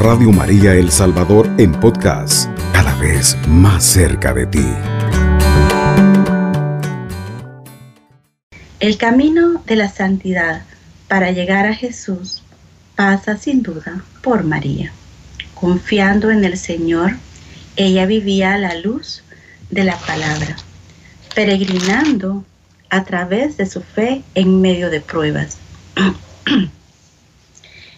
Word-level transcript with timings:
Radio 0.00 0.32
María 0.32 0.72
El 0.72 0.90
Salvador 0.90 1.46
en 1.58 1.72
podcast, 1.72 2.48
cada 2.72 2.94
vez 2.94 3.36
más 3.46 3.84
cerca 3.84 4.32
de 4.32 4.46
ti. 4.46 4.66
El 8.78 8.96
camino 8.96 9.62
de 9.66 9.76
la 9.76 9.90
santidad 9.90 10.62
para 11.06 11.32
llegar 11.32 11.66
a 11.66 11.74
Jesús 11.74 12.42
pasa 12.96 13.36
sin 13.36 13.62
duda 13.62 14.02
por 14.22 14.42
María. 14.42 14.90
Confiando 15.52 16.30
en 16.30 16.46
el 16.46 16.56
Señor, 16.56 17.18
ella 17.76 18.06
vivía 18.06 18.54
a 18.54 18.58
la 18.58 18.76
luz 18.76 19.22
de 19.68 19.84
la 19.84 19.98
palabra, 19.98 20.56
peregrinando 21.34 22.42
a 22.88 23.04
través 23.04 23.58
de 23.58 23.66
su 23.66 23.82
fe 23.82 24.22
en 24.34 24.62
medio 24.62 24.88
de 24.88 25.02
pruebas. 25.02 25.58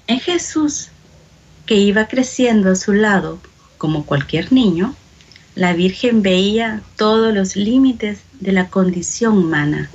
en 0.09 0.19
Jesús, 0.19 0.92
que 1.67 1.77
iba 1.77 2.09
creciendo 2.09 2.71
a 2.71 2.77
su 2.77 2.93
lado 2.93 3.39
como 3.79 4.05
cualquier 4.05 4.53
niño, 4.53 4.95
la 5.55 5.75
Virgen 5.75 6.23
veía 6.23 6.83
todos 6.97 7.35
los 7.35 7.57
límites 7.57 8.21
de 8.41 8.53
la 8.53 8.69
condición 8.69 9.37
humana, 9.39 9.91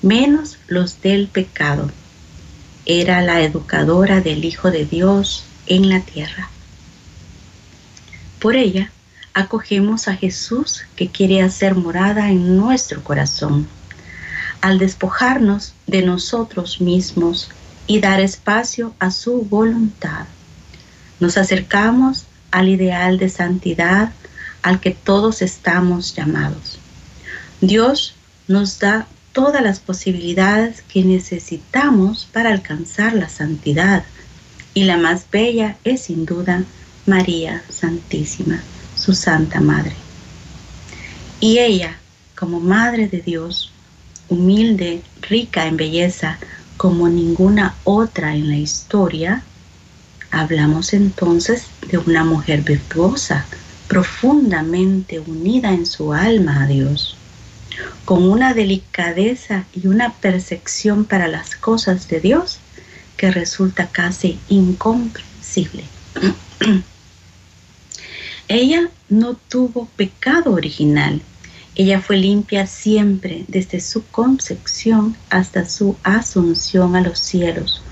menos 0.00 0.58
los 0.68 1.00
del 1.02 1.28
pecado. 1.28 1.90
Era 2.86 3.20
la 3.22 3.42
educadora 3.42 4.20
del 4.20 4.44
Hijo 4.44 4.70
de 4.70 4.84
Dios 4.86 5.44
en 5.66 5.88
la 5.88 6.00
tierra. 6.00 6.50
Por 8.38 8.56
ella, 8.56 8.90
acogemos 9.34 10.08
a 10.08 10.16
Jesús 10.16 10.82
que 10.96 11.08
quiere 11.08 11.42
hacer 11.42 11.74
morada 11.74 12.30
en 12.30 12.56
nuestro 12.56 13.02
corazón. 13.02 13.66
Al 14.60 14.78
despojarnos 14.78 15.74
de 15.86 16.02
nosotros 16.02 16.80
mismos 16.80 17.50
y 17.86 18.00
dar 18.00 18.20
espacio 18.20 18.94
a 18.98 19.10
su 19.10 19.42
voluntad, 19.42 20.26
nos 21.22 21.38
acercamos 21.38 22.24
al 22.50 22.68
ideal 22.68 23.16
de 23.16 23.28
santidad 23.28 24.10
al 24.60 24.80
que 24.80 24.90
todos 24.90 25.40
estamos 25.40 26.16
llamados. 26.16 26.80
Dios 27.60 28.16
nos 28.48 28.80
da 28.80 29.06
todas 29.32 29.62
las 29.62 29.78
posibilidades 29.78 30.82
que 30.82 31.04
necesitamos 31.04 32.28
para 32.32 32.50
alcanzar 32.50 33.14
la 33.14 33.28
santidad 33.28 34.02
y 34.74 34.82
la 34.82 34.96
más 34.96 35.26
bella 35.30 35.76
es 35.84 36.02
sin 36.02 36.26
duda 36.26 36.64
María 37.06 37.62
Santísima, 37.68 38.60
su 38.96 39.12
Santa 39.14 39.60
Madre. 39.60 39.94
Y 41.38 41.58
ella, 41.58 41.98
como 42.36 42.58
Madre 42.58 43.06
de 43.06 43.20
Dios, 43.20 43.70
humilde, 44.28 45.02
rica 45.20 45.68
en 45.68 45.76
belleza, 45.76 46.40
como 46.76 47.08
ninguna 47.08 47.76
otra 47.84 48.34
en 48.34 48.48
la 48.48 48.56
historia, 48.56 49.44
hablamos 50.32 50.94
entonces 50.94 51.66
de 51.88 51.98
una 51.98 52.24
mujer 52.24 52.62
virtuosa, 52.62 53.46
profundamente 53.86 55.20
unida 55.20 55.72
en 55.72 55.86
su 55.86 56.12
alma 56.14 56.64
a 56.64 56.66
Dios, 56.66 57.16
con 58.04 58.24
una 58.24 58.54
delicadeza 58.54 59.64
y 59.74 59.86
una 59.86 60.14
percepción 60.14 61.04
para 61.04 61.28
las 61.28 61.54
cosas 61.54 62.08
de 62.08 62.20
Dios 62.20 62.58
que 63.16 63.30
resulta 63.30 63.88
casi 63.88 64.38
incomprensible. 64.48 65.84
Ella 68.48 68.88
no 69.08 69.34
tuvo 69.34 69.86
pecado 69.96 70.52
original. 70.52 71.22
Ella 71.74 72.00
fue 72.00 72.16
limpia 72.16 72.66
siempre 72.66 73.44
desde 73.48 73.80
su 73.80 74.04
concepción 74.06 75.16
hasta 75.30 75.68
su 75.68 75.96
asunción 76.02 76.96
a 76.96 77.00
los 77.00 77.18
cielos. 77.18 77.82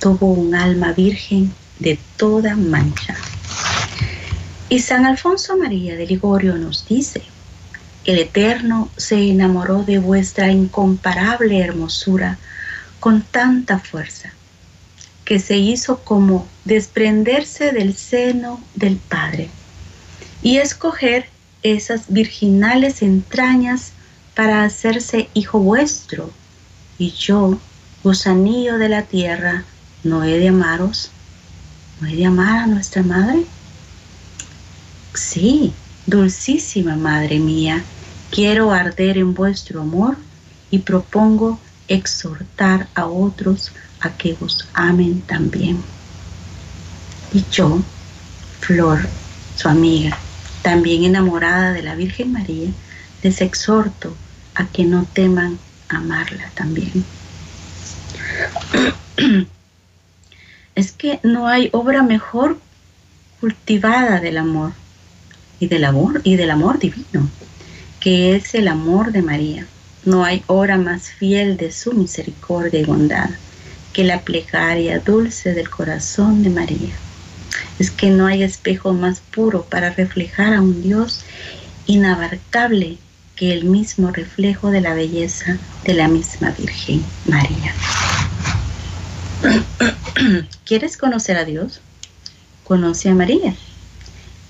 Tuvo 0.00 0.32
un 0.32 0.54
alma 0.54 0.92
virgen 0.92 1.52
de 1.80 1.98
toda 2.16 2.54
mancha. 2.54 3.16
Y 4.68 4.78
San 4.78 5.04
Alfonso 5.04 5.56
María 5.56 5.96
de 5.96 6.06
Ligorio 6.06 6.56
nos 6.56 6.86
dice, 6.86 7.22
el 8.04 8.18
Eterno 8.18 8.88
se 8.96 9.30
enamoró 9.30 9.82
de 9.82 9.98
vuestra 9.98 10.50
incomparable 10.50 11.60
hermosura 11.60 12.38
con 13.00 13.22
tanta 13.22 13.78
fuerza, 13.78 14.32
que 15.24 15.38
se 15.38 15.56
hizo 15.56 16.04
como 16.04 16.46
desprenderse 16.64 17.72
del 17.72 17.96
seno 17.96 18.60
del 18.74 18.96
Padre 18.96 19.48
y 20.42 20.58
escoger 20.58 21.26
esas 21.62 22.04
virginales 22.08 23.02
entrañas 23.02 23.92
para 24.34 24.64
hacerse 24.64 25.28
hijo 25.34 25.58
vuestro. 25.58 26.30
Y 26.98 27.10
yo, 27.10 27.58
gusanillo 28.02 28.78
de 28.78 28.88
la 28.88 29.02
tierra, 29.02 29.64
¿no 30.04 30.24
he 30.24 30.38
de 30.38 30.48
amaros? 30.48 31.10
¿No 32.00 32.08
he 32.08 32.16
de 32.16 32.24
amar 32.24 32.60
a 32.60 32.66
nuestra 32.66 33.02
madre? 33.02 33.44
Sí, 35.12 35.74
dulcísima 36.06 36.96
madre 36.96 37.38
mía, 37.38 37.84
quiero 38.30 38.72
arder 38.72 39.18
en 39.18 39.34
vuestro 39.34 39.82
amor 39.82 40.16
y 40.70 40.78
propongo 40.78 41.60
exhortar 41.88 42.88
a 42.94 43.04
otros 43.06 43.72
a 44.00 44.16
que 44.16 44.34
os 44.40 44.66
amen 44.72 45.20
también. 45.22 45.82
Y 47.34 47.44
yo, 47.52 47.82
Flor, 48.60 49.00
su 49.56 49.68
amiga, 49.68 50.16
también 50.62 51.04
enamorada 51.04 51.72
de 51.72 51.82
la 51.82 51.94
Virgen 51.96 52.32
María, 52.32 52.70
les 53.22 53.42
exhorto 53.42 54.16
a 54.54 54.64
que 54.66 54.84
no 54.84 55.04
teman 55.12 55.58
amarla 55.88 56.50
también. 56.54 57.04
Es 60.80 60.92
que 60.92 61.20
no 61.22 61.46
hay 61.46 61.68
obra 61.72 62.02
mejor 62.02 62.58
cultivada 63.38 64.18
del 64.18 64.38
amor 64.38 64.72
y 65.58 65.66
del 65.66 65.84
amor 65.84 66.22
y 66.24 66.36
del 66.36 66.50
amor 66.50 66.78
divino, 66.78 67.28
que 68.00 68.34
es 68.34 68.54
el 68.54 68.66
amor 68.66 69.12
de 69.12 69.20
María. 69.20 69.66
No 70.06 70.24
hay 70.24 70.42
obra 70.46 70.78
más 70.78 71.10
fiel 71.10 71.58
de 71.58 71.70
su 71.70 71.92
misericordia 71.92 72.80
y 72.80 72.84
bondad 72.84 73.28
que 73.92 74.04
la 74.04 74.22
plegaria 74.22 75.00
dulce 75.00 75.52
del 75.52 75.68
corazón 75.68 76.42
de 76.42 76.48
María 76.48 76.94
es 77.78 77.90
que 77.90 78.08
no 78.08 78.24
hay 78.26 78.42
espejo 78.42 78.94
más 78.94 79.20
puro 79.20 79.64
para 79.64 79.90
reflejar 79.90 80.54
a 80.54 80.62
un 80.62 80.80
Dios 80.80 81.20
inabarcable 81.84 82.96
que 83.36 83.52
el 83.52 83.64
mismo 83.64 84.12
reflejo 84.12 84.70
de 84.70 84.80
la 84.80 84.94
belleza 84.94 85.58
de 85.84 85.92
la 85.92 86.08
misma 86.08 86.52
Virgen 86.52 87.04
María. 87.26 87.74
¿Quieres 90.64 90.96
conocer 90.96 91.36
a 91.36 91.44
Dios? 91.44 91.80
Conoce 92.64 93.08
a 93.08 93.14
María. 93.14 93.54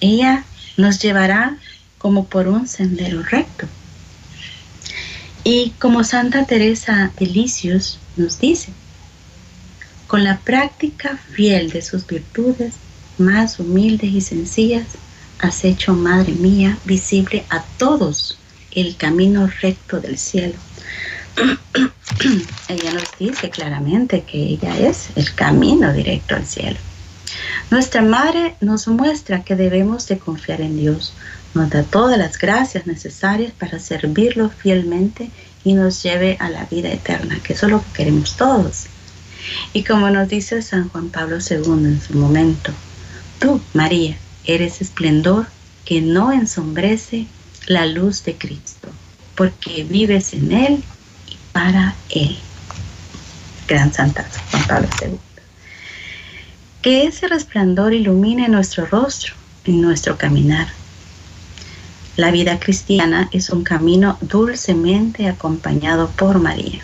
Ella 0.00 0.44
nos 0.76 1.00
llevará 1.00 1.58
como 1.98 2.26
por 2.26 2.48
un 2.48 2.66
sendero 2.66 3.22
recto. 3.22 3.66
Y 5.44 5.70
como 5.78 6.04
Santa 6.04 6.44
Teresa 6.44 7.12
de 7.18 7.26
Lisieux 7.26 7.98
nos 8.16 8.38
dice, 8.38 8.72
con 10.06 10.24
la 10.24 10.38
práctica 10.38 11.18
fiel 11.32 11.70
de 11.70 11.82
sus 11.82 12.06
virtudes, 12.06 12.74
más 13.18 13.58
humildes 13.58 14.10
y 14.10 14.20
sencillas, 14.20 14.86
has 15.38 15.64
hecho, 15.64 15.94
Madre 15.94 16.32
mía, 16.32 16.78
visible 16.84 17.44
a 17.48 17.62
todos 17.78 18.38
el 18.72 18.96
camino 18.96 19.48
recto 19.62 20.00
del 20.00 20.18
cielo. 20.18 20.54
Ella 22.68 22.92
nos 22.92 23.18
dice 23.18 23.50
claramente 23.50 24.22
que 24.22 24.38
ella 24.38 24.78
es 24.78 25.08
el 25.16 25.34
camino 25.34 25.92
directo 25.92 26.36
al 26.36 26.46
cielo. 26.46 26.78
Nuestra 27.70 28.02
Madre 28.02 28.56
nos 28.60 28.88
muestra 28.88 29.42
que 29.44 29.56
debemos 29.56 30.08
de 30.08 30.18
confiar 30.18 30.60
en 30.60 30.76
Dios, 30.76 31.14
nos 31.54 31.70
da 31.70 31.82
todas 31.82 32.18
las 32.18 32.38
gracias 32.38 32.86
necesarias 32.86 33.52
para 33.52 33.78
servirlo 33.78 34.50
fielmente 34.50 35.30
y 35.64 35.74
nos 35.74 36.02
lleve 36.02 36.36
a 36.40 36.50
la 36.50 36.64
vida 36.64 36.90
eterna, 36.90 37.38
que 37.42 37.52
eso 37.52 37.66
es 37.66 37.72
lo 37.72 37.80
que 37.80 37.92
queremos 37.92 38.36
todos. 38.36 38.86
Y 39.72 39.84
como 39.84 40.10
nos 40.10 40.28
dice 40.28 40.62
San 40.62 40.88
Juan 40.88 41.08
Pablo 41.10 41.38
II 41.38 41.84
en 41.84 42.00
su 42.00 42.14
momento, 42.14 42.72
Tú, 43.40 43.58
María, 43.72 44.18
eres 44.44 44.82
esplendor 44.82 45.46
que 45.86 46.02
no 46.02 46.30
ensombrece 46.30 47.26
la 47.66 47.86
luz 47.86 48.22
de 48.24 48.36
Cristo, 48.36 48.88
porque 49.34 49.82
vives 49.82 50.34
en 50.34 50.52
Él 50.52 50.84
para 51.52 51.94
Él. 52.10 52.38
Gran 53.68 53.92
Santa 53.92 54.26
Juan 54.50 54.66
Pablo 54.66 54.88
II. 55.02 55.18
Que 56.82 57.04
ese 57.04 57.28
resplandor 57.28 57.92
ilumine 57.92 58.48
nuestro 58.48 58.86
rostro 58.86 59.34
y 59.64 59.72
nuestro 59.72 60.16
caminar. 60.16 60.68
La 62.16 62.30
vida 62.30 62.58
cristiana 62.58 63.28
es 63.32 63.50
un 63.50 63.64
camino 63.64 64.18
dulcemente 64.20 65.28
acompañado 65.28 66.10
por 66.10 66.38
María. 66.40 66.80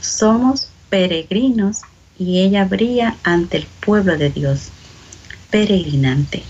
Somos 0.00 0.68
peregrinos 0.88 1.82
y 2.18 2.40
ella 2.40 2.64
brilla 2.64 3.16
ante 3.22 3.58
el 3.58 3.66
pueblo 3.80 4.16
de 4.16 4.30
Dios 4.30 4.70
peregrinante, 5.50 6.42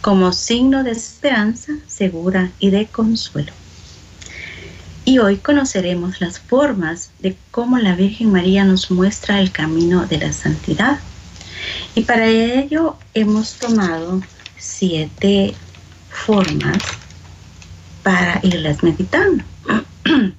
como 0.00 0.32
signo 0.32 0.84
de 0.84 0.92
esperanza 0.92 1.72
segura 1.86 2.50
y 2.58 2.70
de 2.70 2.86
consuelo. 2.86 3.52
Y 5.06 5.18
hoy 5.18 5.36
conoceremos 5.36 6.22
las 6.22 6.38
formas 6.38 7.10
de 7.18 7.36
cómo 7.50 7.76
la 7.78 7.94
Virgen 7.94 8.32
María 8.32 8.64
nos 8.64 8.90
muestra 8.90 9.38
el 9.38 9.52
camino 9.52 10.06
de 10.06 10.16
la 10.16 10.32
santidad. 10.32 10.98
Y 11.94 12.02
para 12.02 12.26
ello 12.26 12.96
hemos 13.12 13.54
tomado 13.54 14.22
siete 14.56 15.54
formas 16.08 16.78
para 18.02 18.40
irlas 18.42 18.82
meditando 18.82 19.44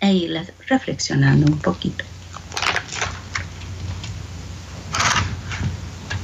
e 0.00 0.12
irlas 0.12 0.52
reflexionando 0.68 1.50
un 1.50 1.58
poquito. 1.58 2.04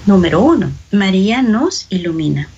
Número 0.07 0.41
uno, 0.41 0.71
María 0.93 1.43
nos 1.43 1.87
ilumina. 1.91 2.49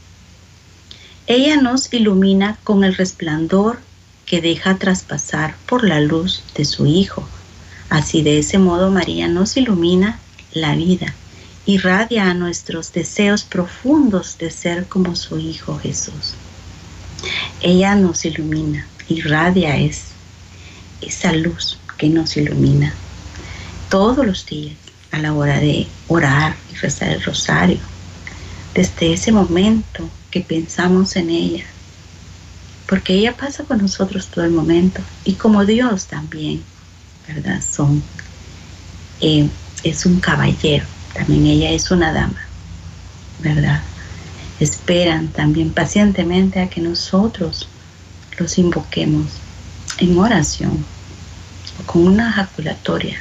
Ella 1.27 1.57
nos 1.57 1.91
ilumina 1.95 2.59
con 2.63 2.85
el 2.85 2.95
resplandor 2.95 3.88
que 4.29 4.43
deja 4.43 4.77
traspasar 4.77 5.57
por 5.67 5.89
la 5.89 6.01
luz 6.01 6.43
de 6.55 6.67
su 6.67 6.87
Hijo. 6.87 7.27
Así 7.89 8.23
de 8.23 8.39
ese 8.39 8.59
modo 8.59 8.91
María 8.91 9.27
nos 9.27 9.57
ilumina 9.57 10.21
la 10.53 10.75
vida, 10.75 11.15
irradia 11.65 12.31
a 12.31 12.35
nuestros 12.35 12.93
deseos 12.93 13.45
profundos 13.45 14.37
de 14.37 14.51
ser 14.51 14.87
como 14.87 15.17
su 15.17 15.39
Hijo 15.39 15.79
Jesús. 15.79 16.35
Ella 17.63 17.95
nos 17.95 18.27
ilumina, 18.27 18.87
irradia 19.09 19.79
es 19.79 20.09
esa 21.01 21.33
luz 21.33 21.79
que 21.97 22.11
nos 22.11 22.37
ilumina 22.37 22.93
todos 23.89 24.27
los 24.27 24.45
días 24.45 24.77
a 25.11 25.19
la 25.19 25.33
hora 25.33 25.59
de 25.59 25.87
orar 26.09 26.55
y 26.71 26.77
rezar 26.77 27.13
el 27.13 27.23
rosario. 27.23 27.81
Desde 28.75 29.15
ese 29.15 29.33
momento 29.33 30.09
que 30.31 30.43
pensamos 30.43 31.17
en 31.17 31.31
ella, 31.31 31.65
porque 32.89 33.15
ella 33.15 33.37
pasa 33.37 33.65
con 33.65 33.79
nosotros 33.79 34.29
todo 34.29 34.45
el 34.45 34.51
momento 34.51 35.03
y 35.25 35.35
como 35.35 35.65
Dios 35.65 36.07
también, 36.07 36.63
¿verdad? 37.29 37.61
Son, 37.63 38.03
eh, 39.21 39.49
es 39.85 40.07
un 40.07 40.21
caballero, 40.21 40.87
también 41.15 41.47
ella 41.47 41.71
es 41.71 41.91
una 41.91 42.13
dama, 42.13 42.41
¿verdad? 43.41 43.83
Esperan 44.59 45.29
también 45.29 45.71
pacientemente 45.71 46.61
a 46.61 46.69
que 46.69 46.81
nosotros 46.81 47.69
los 48.39 48.59
invoquemos 48.59 49.27
en 49.99 50.19
oración 50.19 50.85
o 51.81 51.87
con 51.87 52.07
una 52.07 52.31
ejaculatoria 52.31 53.21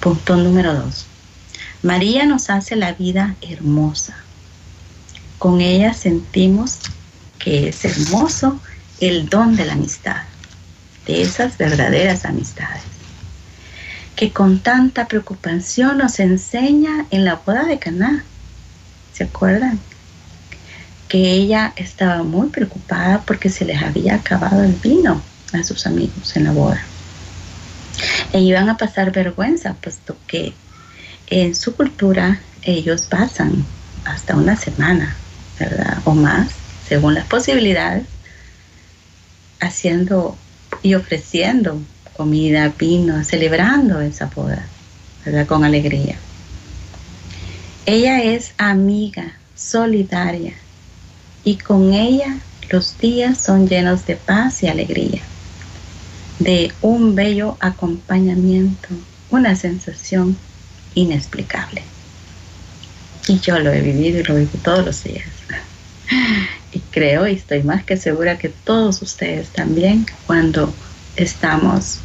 Punto 0.00 0.34
número 0.34 0.72
dos. 0.72 1.04
María 1.82 2.24
nos 2.24 2.48
hace 2.48 2.74
la 2.74 2.94
vida 2.94 3.36
hermosa. 3.42 4.16
Con 5.38 5.60
ella 5.60 5.92
sentimos 5.92 6.78
que 7.40 7.68
es 7.68 7.84
hermoso 7.84 8.60
el 9.00 9.28
don 9.28 9.56
de 9.56 9.64
la 9.64 9.72
amistad, 9.72 10.22
de 11.06 11.22
esas 11.22 11.58
verdaderas 11.58 12.24
amistades, 12.24 12.82
que 14.14 14.30
con 14.32 14.60
tanta 14.60 15.08
preocupación 15.08 15.98
nos 15.98 16.20
enseña 16.20 17.06
en 17.10 17.24
la 17.24 17.36
boda 17.36 17.64
de 17.64 17.78
Caná. 17.78 18.22
¿Se 19.12 19.24
acuerdan? 19.24 19.80
Que 21.08 21.32
ella 21.32 21.72
estaba 21.74 22.22
muy 22.22 22.50
preocupada 22.50 23.22
porque 23.22 23.48
se 23.48 23.64
les 23.64 23.82
había 23.82 24.14
acabado 24.14 24.62
el 24.62 24.74
vino 24.74 25.20
a 25.52 25.64
sus 25.64 25.86
amigos 25.86 26.36
en 26.36 26.44
la 26.44 26.52
boda 26.52 26.80
e 28.32 28.40
iban 28.40 28.68
a 28.68 28.76
pasar 28.76 29.12
vergüenza, 29.12 29.74
puesto 29.74 30.16
que 30.26 30.54
en 31.28 31.54
su 31.54 31.74
cultura 31.74 32.40
ellos 32.62 33.02
pasan 33.02 33.64
hasta 34.04 34.36
una 34.36 34.56
semana, 34.56 35.16
¿verdad? 35.58 35.98
O 36.04 36.14
más, 36.14 36.50
según 36.90 37.14
las 37.14 37.24
posibilidades, 37.24 38.02
haciendo 39.60 40.36
y 40.82 40.94
ofreciendo 40.94 41.80
comida, 42.16 42.72
vino, 42.76 43.22
celebrando 43.22 44.00
esa 44.00 44.26
boda, 44.26 44.66
¿verdad? 45.24 45.46
Con 45.46 45.62
alegría. 45.62 46.16
Ella 47.86 48.24
es 48.24 48.54
amiga, 48.58 49.34
solidaria, 49.54 50.54
y 51.44 51.58
con 51.58 51.94
ella 51.94 52.38
los 52.70 52.98
días 52.98 53.38
son 53.38 53.68
llenos 53.68 54.04
de 54.06 54.16
paz 54.16 54.64
y 54.64 54.66
alegría 54.66 55.22
de 56.40 56.72
un 56.82 57.14
bello 57.14 57.56
acompañamiento, 57.60 58.88
una 59.30 59.54
sensación 59.54 60.36
inexplicable. 60.96 61.84
Y 63.28 63.38
yo 63.38 63.60
lo 63.60 63.72
he 63.72 63.80
vivido 63.80 64.18
y 64.18 64.24
lo 64.24 64.34
vivo 64.34 64.58
todos 64.64 64.84
los 64.84 65.04
días. 65.04 65.28
Y 66.72 66.80
creo 66.80 67.26
y 67.26 67.34
estoy 67.34 67.62
más 67.62 67.84
que 67.84 67.96
segura 67.96 68.38
que 68.38 68.48
todos 68.48 69.02
ustedes 69.02 69.48
también, 69.50 70.06
cuando 70.26 70.72
estamos 71.16 71.98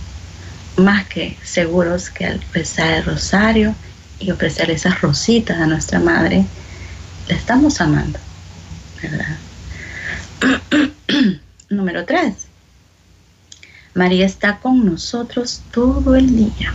más 0.78 1.08
que 1.08 1.38
seguros 1.44 2.10
que 2.10 2.26
al 2.26 2.42
rezar 2.54 2.96
el 2.96 3.06
rosario 3.06 3.76
y 4.20 4.32
ofrecer 4.32 4.72
esas 4.72 5.02
rositas 5.02 5.60
a 5.60 5.68
nuestra 5.68 6.00
madre, 6.00 6.46
la 7.28 7.36
estamos 7.36 7.80
amando, 7.80 8.20
¿verdad? 9.02 9.38
Número 11.70 12.06
tres, 12.06 12.48
María 13.94 14.26
está 14.26 14.58
con 14.60 14.86
nosotros 14.86 15.62
todo 15.72 16.16
el 16.16 16.36
día. 16.36 16.74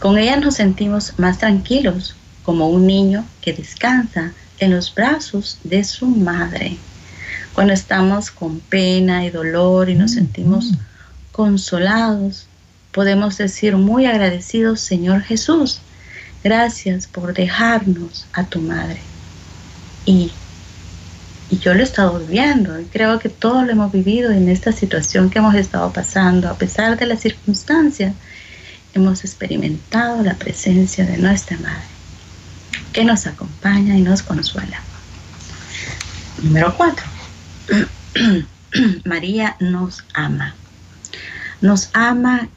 Con 0.00 0.18
ella 0.18 0.36
nos 0.36 0.56
sentimos 0.56 1.14
más 1.18 1.38
tranquilos, 1.38 2.16
como 2.42 2.68
un 2.68 2.86
niño 2.86 3.24
que 3.40 3.52
descansa 3.52 4.32
en 4.64 4.72
los 4.72 4.94
brazos 4.94 5.58
de 5.64 5.84
su 5.84 6.06
madre. 6.06 6.76
Cuando 7.54 7.72
estamos 7.72 8.30
con 8.30 8.60
pena 8.60 9.24
y 9.24 9.30
dolor 9.30 9.90
y 9.90 9.94
nos 9.94 10.12
sentimos 10.12 10.72
consolados, 11.32 12.46
podemos 12.92 13.36
decir 13.38 13.76
muy 13.76 14.06
agradecidos, 14.06 14.80
Señor 14.80 15.22
Jesús, 15.22 15.80
gracias 16.42 17.06
por 17.06 17.34
dejarnos 17.34 18.26
a 18.32 18.44
tu 18.44 18.60
madre. 18.60 19.00
Y 20.06 20.32
y 21.52 21.58
yo 21.58 21.74
lo 21.74 21.80
he 21.80 21.82
estado 21.82 22.18
viviendo 22.18 22.80
y 22.80 22.86
creo 22.86 23.18
que 23.18 23.28
todos 23.28 23.66
lo 23.66 23.72
hemos 23.72 23.92
vivido 23.92 24.30
en 24.30 24.48
esta 24.48 24.72
situación 24.72 25.28
que 25.28 25.38
hemos 25.38 25.54
estado 25.54 25.92
pasando. 25.92 26.48
A 26.48 26.54
pesar 26.56 26.98
de 26.98 27.04
las 27.04 27.20
circunstancias, 27.20 28.14
hemos 28.94 29.22
experimentado 29.22 30.22
la 30.22 30.32
presencia 30.32 31.04
de 31.04 31.18
nuestra 31.18 31.58
Madre, 31.58 31.91
que 32.92 33.04
nos 33.04 33.26
acompaña 33.26 33.96
y 33.96 34.02
nos 34.02 34.22
consuela. 34.22 34.80
Número 36.42 36.74
cuatro. 36.76 37.04
María 39.04 39.56
nos 39.60 40.04
ama. 40.14 40.54
Nos 41.60 41.90
ama 41.92 42.48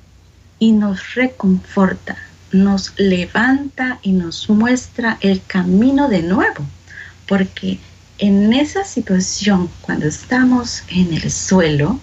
y 0.60 0.72
nos 0.72 1.14
reconforta, 1.16 2.18
nos 2.52 2.94
levanta 2.98 4.00
y 4.02 4.14
nos 4.14 4.50
muestra 4.50 5.18
el 5.22 5.42
camino 5.46 6.08
de 6.08 6.24
nuevo, 6.24 6.66
porque 7.28 7.80
en 8.18 8.54
esa 8.54 8.86
situación, 8.86 9.70
cuando 9.82 10.08
estamos 10.08 10.84
en 10.88 11.14
el 11.14 11.30
suelo, 11.32 12.00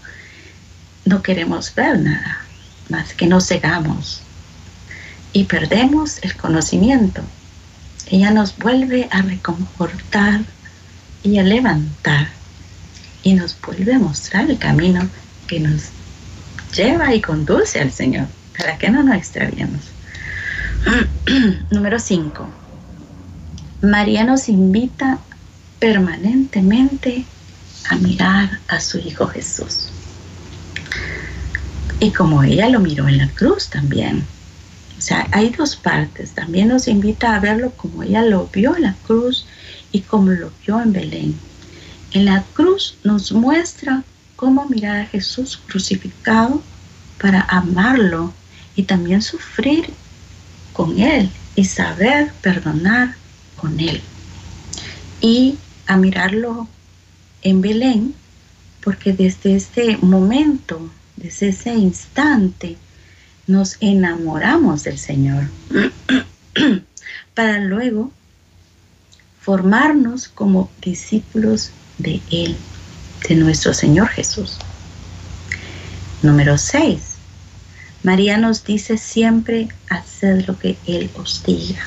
no 1.05 1.23
queremos 1.23 1.75
ver 1.75 1.99
nada 1.99 2.45
más 2.89 3.15
que 3.15 3.27
nos 3.27 3.49
cegamos 3.49 4.21
y 5.33 5.45
perdemos 5.45 6.19
el 6.23 6.37
conocimiento. 6.37 7.23
Ella 8.13 8.31
nos 8.31 8.59
vuelve 8.59 9.09
a 9.11 9.23
reconfortar 9.23 10.43
y 11.23 11.39
a 11.39 11.43
levantar 11.43 12.29
y 13.23 13.33
nos 13.33 13.59
vuelve 13.59 13.95
a 13.95 13.99
mostrar 13.99 14.51
el 14.51 14.59
camino 14.59 15.09
que 15.47 15.61
nos 15.61 15.85
lleva 16.77 17.15
y 17.15 17.23
conduce 17.23 17.81
al 17.81 17.91
Señor 17.91 18.27
para 18.59 18.77
que 18.77 18.91
no 18.91 19.03
nos 19.03 19.17
extraviemos. 19.17 19.81
Número 21.71 21.99
5. 21.99 22.47
María 23.81 24.25
nos 24.25 24.51
invita 24.51 25.19
permanentemente 25.79 27.25
a 27.89 27.97
mirar 27.97 28.59
a 28.69 28.79
su 28.79 28.99
Hijo 28.99 29.27
Jesús. 29.27 29.89
Y 31.99 32.11
como 32.11 32.43
ella 32.43 32.69
lo 32.69 32.81
miró 32.81 33.09
en 33.09 33.17
la 33.17 33.29
cruz 33.29 33.71
también. 33.71 34.27
O 35.03 35.05
sea, 35.05 35.27
hay 35.33 35.51
dos 35.51 35.75
partes. 35.75 36.31
También 36.31 36.69
nos 36.69 36.87
invita 36.87 37.35
a 37.35 37.41
verlo 37.41 37.73
como 37.73 38.05
ella 38.05 38.23
lo 38.23 38.47
vio 38.47 38.77
en 38.77 38.83
la 38.83 38.95
cruz 39.05 39.47
y 39.91 40.03
como 40.03 40.31
lo 40.31 40.53
vio 40.65 40.81
en 40.81 40.93
Belén. 40.93 41.35
En 42.13 42.25
la 42.25 42.45
cruz 42.53 42.99
nos 43.03 43.33
muestra 43.33 44.05
cómo 44.37 44.69
mirar 44.69 45.01
a 45.01 45.07
Jesús 45.07 45.59
crucificado 45.67 46.63
para 47.21 47.41
amarlo 47.41 48.33
y 48.77 48.85
también 48.85 49.23
sufrir 49.23 49.91
con 50.73 50.97
Él 51.01 51.33
y 51.57 51.65
saber 51.65 52.33
perdonar 52.41 53.17
con 53.57 53.81
Él. 53.81 54.01
Y 55.21 55.59
a 55.89 55.97
mirarlo 55.97 56.69
en 57.43 57.61
Belén, 57.61 58.15
porque 58.85 59.13
desde 59.13 59.57
este 59.57 59.97
momento, 59.97 60.89
desde 61.17 61.49
ese 61.49 61.75
instante, 61.75 62.77
nos 63.47 63.77
enamoramos 63.81 64.85
del 64.85 64.99
Señor, 64.99 65.45
para 67.35 67.59
luego 67.59 68.11
formarnos 69.41 70.29
como 70.29 70.71
discípulos 70.81 71.71
de 71.99 72.21
Él, 72.31 72.57
de 73.29 73.35
nuestro 73.35 73.75
Señor 73.75 74.09
Jesús. 74.09 74.59
Número 76.23 76.57
6. 76.57 77.13
María 78.05 78.37
nos 78.37 78.65
dice 78.65 78.99
siempre, 78.99 79.69
haced 79.89 80.47
lo 80.47 80.59
que 80.59 80.77
Él 80.87 81.11
os 81.17 81.43
diga. 81.45 81.85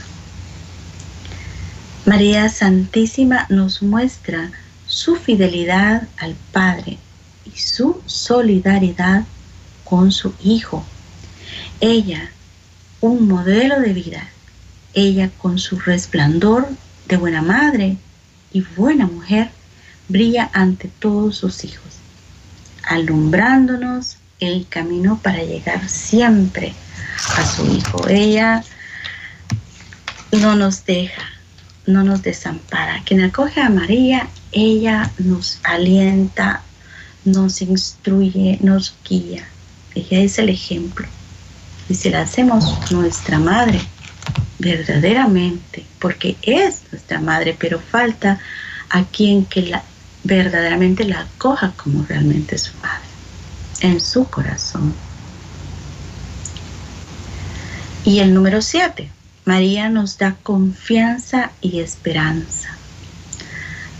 María 2.05 2.49
Santísima 2.49 3.47
nos 3.49 3.81
muestra 3.81 4.51
su 4.85 5.15
fidelidad 5.15 6.07
al 6.17 6.35
Padre 6.51 6.97
y 7.45 7.57
su 7.57 8.01
solidaridad 8.05 9.23
con 9.83 10.11
su 10.11 10.33
Hijo. 10.43 10.85
Ella, 11.79 12.29
un 13.01 13.27
modelo 13.27 13.79
de 13.79 13.93
vida, 13.93 14.27
ella 14.93 15.29
con 15.37 15.59
su 15.59 15.79
resplandor 15.79 16.67
de 17.07 17.17
buena 17.17 17.41
madre 17.41 17.97
y 18.51 18.61
buena 18.61 19.07
mujer, 19.07 19.49
brilla 20.07 20.49
ante 20.53 20.87
todos 20.87 21.37
sus 21.37 21.65
hijos, 21.65 21.95
alumbrándonos 22.83 24.17
el 24.39 24.67
camino 24.67 25.19
para 25.21 25.43
llegar 25.43 25.87
siempre 25.89 26.73
a 27.37 27.45
su 27.45 27.65
Hijo. 27.65 28.07
Ella 28.07 28.63
no 30.31 30.55
nos 30.55 30.85
deja, 30.85 31.23
no 31.85 32.03
nos 32.03 32.21
desampara. 32.21 33.01
Quien 33.05 33.21
acoge 33.21 33.61
a 33.61 33.69
María, 33.69 34.27
ella 34.51 35.11
nos 35.17 35.59
alienta, 35.63 36.61
nos 37.23 37.61
instruye, 37.61 38.59
nos 38.61 38.95
guía. 39.07 39.47
Ella 39.93 40.19
es 40.19 40.39
el 40.39 40.49
ejemplo. 40.49 41.07
Y 41.87 41.95
si 41.95 42.09
la 42.09 42.21
hacemos 42.21 42.91
nuestra 42.91 43.39
madre, 43.39 43.79
verdaderamente, 44.59 45.85
porque 45.99 46.35
es 46.41 46.81
nuestra 46.91 47.19
madre, 47.19 47.55
pero 47.57 47.79
falta 47.79 48.39
a 48.89 49.03
quien 49.03 49.45
que 49.45 49.63
la, 49.63 49.83
verdaderamente 50.23 51.03
la 51.05 51.21
acoja 51.21 51.73
como 51.75 52.03
realmente 52.03 52.57
su 52.57 52.73
madre, 52.77 53.05
en 53.81 53.99
su 54.01 54.25
corazón. 54.25 54.93
Y 58.03 58.19
el 58.19 58.33
número 58.33 58.61
siete, 58.61 59.09
María 59.45 59.89
nos 59.89 60.17
da 60.17 60.35
confianza 60.41 61.51
y 61.61 61.79
esperanza. 61.79 62.69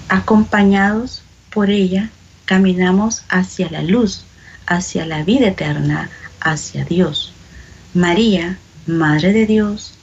Acompañados 0.09 1.23
por 1.51 1.69
ella, 1.69 2.09
caminamos 2.45 3.23
hacia 3.29 3.69
la 3.69 3.83
luz, 3.83 4.25
hacia 4.65 5.05
la 5.05 5.23
vida 5.23 5.47
eterna, 5.49 6.09
hacia 6.39 6.85
Dios. 6.85 7.34
María, 7.95 8.59
Madre 8.87 9.31
de 9.31 9.45
Dios 9.45 9.93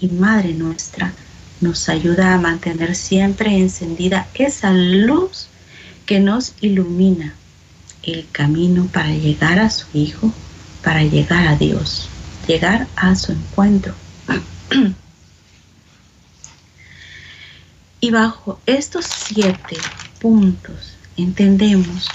y 0.00 0.08
Madre 0.08 0.54
nuestra, 0.54 1.12
nos 1.60 1.90
ayuda 1.90 2.32
a 2.32 2.38
mantener 2.38 2.96
siempre 2.96 3.58
encendida 3.58 4.26
esa 4.32 4.72
luz 4.72 5.48
que 6.06 6.20
nos 6.20 6.54
ilumina 6.62 7.34
el 8.02 8.26
camino 8.32 8.86
para 8.90 9.10
llegar 9.10 9.58
a 9.58 9.68
su 9.68 9.84
Hijo, 9.92 10.32
para 10.82 11.02
llegar 11.02 11.46
a 11.46 11.56
Dios, 11.56 12.08
llegar 12.48 12.86
a 12.96 13.14
su 13.14 13.32
encuentro. 13.32 13.94
y 18.00 18.10
bajo 18.10 18.58
estos 18.64 19.04
siete 19.04 19.76
puntos 20.18 20.96
entendemos 21.18 22.08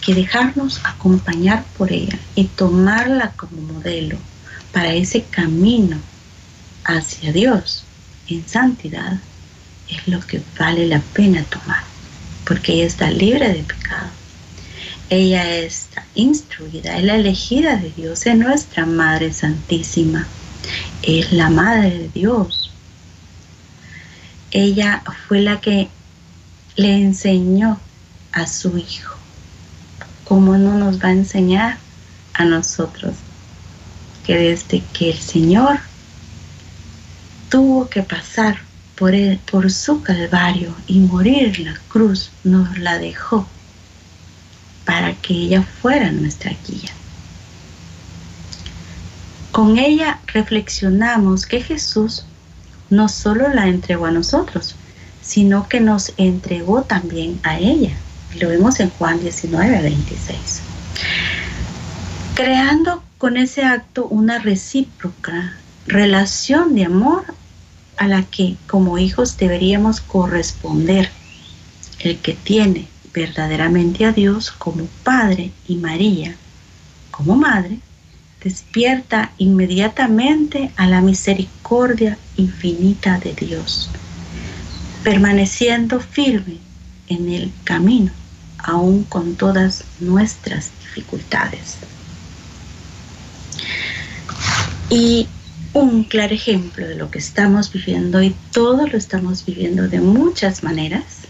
que 0.00 0.14
dejarnos 0.14 0.80
acompañar 0.82 1.62
por 1.76 1.92
ella 1.92 2.18
y 2.34 2.44
tomarla 2.44 3.32
como 3.32 3.60
modelo 3.60 4.16
para 4.72 4.94
ese 4.94 5.22
camino 5.24 5.98
hacia 6.84 7.32
Dios 7.32 7.84
en 8.28 8.48
santidad 8.48 9.18
es 9.88 10.08
lo 10.08 10.20
que 10.20 10.40
vale 10.58 10.86
la 10.86 11.00
pena 11.00 11.42
tomar, 11.44 11.82
porque 12.46 12.72
ella 12.74 12.86
está 12.86 13.10
libre 13.10 13.48
de 13.52 13.62
pecado. 13.62 14.08
Ella 15.10 15.56
está 15.58 16.06
instruida, 16.14 16.96
es 16.96 17.04
la 17.04 17.16
elegida 17.16 17.76
de 17.76 17.90
Dios, 17.90 18.24
es 18.24 18.36
nuestra 18.36 18.86
Madre 18.86 19.32
Santísima, 19.32 20.26
es 21.02 21.32
la 21.32 21.50
Madre 21.50 21.90
de 21.90 22.08
Dios. 22.08 22.70
Ella 24.50 25.02
fue 25.28 25.40
la 25.40 25.60
que 25.60 25.88
le 26.76 26.96
enseñó 26.96 27.78
a 28.32 28.46
su 28.46 28.78
Hijo. 28.78 29.14
¿Cómo 30.24 30.56
no 30.56 30.78
nos 30.78 31.02
va 31.02 31.08
a 31.08 31.12
enseñar 31.12 31.76
a 32.32 32.44
nosotros 32.46 33.14
que 34.26 34.36
desde 34.36 34.82
que 34.92 35.10
el 35.10 35.18
Señor 35.18 35.78
tuvo 37.48 37.88
que 37.88 38.02
pasar 38.02 38.58
por, 38.96 39.14
por 39.50 39.70
su 39.70 40.02
calvario 40.02 40.74
y 40.86 41.00
morir 41.00 41.52
en 41.58 41.64
la 41.64 41.78
cruz, 41.88 42.30
nos 42.44 42.78
la 42.78 42.98
dejó 42.98 43.46
para 44.84 45.14
que 45.14 45.34
ella 45.34 45.62
fuera 45.62 46.10
nuestra 46.12 46.52
guía. 46.66 46.90
Con 49.50 49.78
ella 49.78 50.20
reflexionamos 50.26 51.46
que 51.46 51.60
Jesús 51.60 52.24
no 52.90 53.08
solo 53.08 53.48
la 53.48 53.68
entregó 53.68 54.06
a 54.06 54.10
nosotros, 54.10 54.76
sino 55.22 55.68
que 55.68 55.80
nos 55.80 56.12
entregó 56.16 56.82
también 56.82 57.38
a 57.42 57.58
ella. 57.58 57.96
Lo 58.40 58.48
vemos 58.48 58.80
en 58.80 58.90
Juan 58.90 59.20
19, 59.20 59.82
26. 59.82 60.60
Creando 62.34 63.02
con 63.22 63.36
ese 63.36 63.62
acto 63.62 64.08
una 64.08 64.40
recíproca 64.40 65.56
relación 65.86 66.74
de 66.74 66.86
amor 66.86 67.22
a 67.96 68.08
la 68.08 68.24
que 68.24 68.56
como 68.66 68.98
hijos 68.98 69.36
deberíamos 69.36 70.00
corresponder. 70.00 71.08
El 72.00 72.18
que 72.18 72.32
tiene 72.32 72.88
verdaderamente 73.14 74.06
a 74.06 74.10
Dios 74.10 74.50
como 74.50 74.86
Padre 75.04 75.52
y 75.68 75.76
María 75.76 76.34
como 77.12 77.36
Madre, 77.36 77.78
despierta 78.42 79.30
inmediatamente 79.38 80.72
a 80.74 80.88
la 80.88 81.00
misericordia 81.00 82.18
infinita 82.36 83.20
de 83.20 83.34
Dios, 83.34 83.88
permaneciendo 85.04 86.00
firme 86.00 86.56
en 87.06 87.28
el 87.28 87.52
camino, 87.62 88.10
aún 88.58 89.04
con 89.04 89.36
todas 89.36 89.84
nuestras 90.00 90.72
dificultades. 90.80 91.76
Y 94.90 95.28
un 95.72 96.04
claro 96.04 96.34
ejemplo 96.34 96.86
de 96.86 96.96
lo 96.96 97.10
que 97.10 97.18
estamos 97.18 97.72
viviendo 97.72 98.22
y 98.22 98.34
todo 98.52 98.86
lo 98.86 98.98
estamos 98.98 99.44
viviendo 99.44 99.88
de 99.88 100.00
muchas 100.00 100.62
maneras 100.62 101.22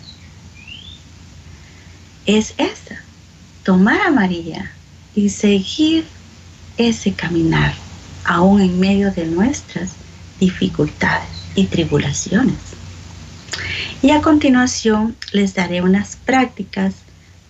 es 2.26 2.54
esta, 2.58 3.00
tomar 3.64 4.00
a 4.00 4.10
María 4.10 4.72
y 5.14 5.28
seguir 5.28 6.04
ese 6.76 7.12
caminar 7.12 7.74
aún 8.24 8.60
en 8.60 8.78
medio 8.80 9.12
de 9.12 9.26
nuestras 9.26 9.92
dificultades 10.40 11.28
y 11.54 11.66
tribulaciones. 11.66 12.56
Y 14.02 14.10
a 14.10 14.22
continuación 14.22 15.16
les 15.32 15.54
daré 15.54 15.82
unas 15.82 16.16
prácticas 16.16 16.94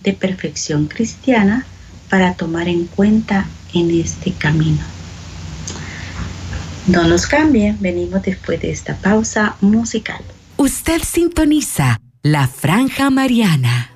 de 0.00 0.12
perfección 0.12 0.86
cristiana 0.86 1.64
para 2.10 2.34
tomar 2.34 2.68
en 2.68 2.86
cuenta 2.86 3.46
en 3.74 3.90
este 3.90 4.32
camino. 4.32 4.82
No 6.86 7.06
nos 7.06 7.26
cambien, 7.26 7.78
venimos 7.80 8.22
después 8.22 8.60
de 8.60 8.72
esta 8.72 8.96
pausa 8.96 9.56
musical. 9.60 10.20
Usted 10.56 11.00
sintoniza 11.02 12.00
la 12.22 12.48
franja 12.48 13.08
mariana. 13.10 13.90